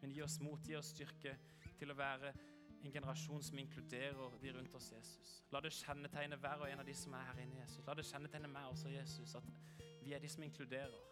Men 0.02 0.12
gi 0.12 0.24
oss 0.26 0.40
mot, 0.44 0.64
gi 0.68 0.76
oss 0.76 0.92
styrke 0.92 1.38
til 1.80 1.94
å 1.94 1.98
være 1.98 2.34
en 2.84 2.92
generasjon 2.92 3.44
som 3.44 3.58
inkluderer 3.58 4.38
de 4.42 4.54
rundt 4.58 4.76
oss, 4.76 4.92
Jesus. 4.92 5.44
La 5.52 5.62
det 5.64 5.72
kjennetegne 5.74 6.36
hver 6.36 6.66
og 6.66 6.70
en 6.72 6.84
av 6.84 6.86
de 6.88 6.96
som 6.98 7.16
er 7.16 7.26
her 7.30 7.42
inne, 7.46 7.62
Jesus. 7.62 7.86
La 7.88 7.96
det 7.96 8.06
kjennetegne 8.10 8.52
meg 8.52 8.68
også, 8.72 8.92
Jesus, 8.92 9.36
at 9.40 9.50
vi 10.04 10.14
er 10.14 10.20
de 10.20 10.30
som 10.30 10.44
inkluderer. 10.44 11.10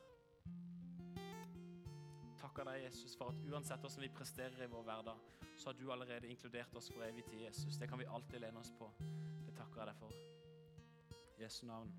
Takker 2.42 2.68
deg, 2.68 2.84
Jesus, 2.88 3.16
for 3.18 3.32
at 3.32 3.44
uansett 3.48 3.80
hvordan 3.80 4.04
vi 4.04 4.14
presterer 4.18 4.66
i 4.66 4.70
vår 4.72 4.84
hverdag, 4.84 5.26
så 5.58 5.70
har 5.70 5.80
du 5.80 5.92
allerede 5.92 6.28
inkludert 6.28 6.76
oss 6.76 6.92
for 6.92 7.06
evig 7.08 7.26
tid, 7.30 7.46
Jesus. 7.46 7.78
Det 7.78 7.90
kan 7.90 8.00
vi 8.00 8.10
alltid 8.10 8.40
lene 8.42 8.60
oss 8.60 8.74
på. 8.80 8.92
Det 9.46 9.56
takker 9.56 9.84
jeg 9.84 9.92
deg 9.94 10.00
for. 10.02 10.22
I 11.38 11.44
Jesu 11.46 11.66
navn. 11.70 11.94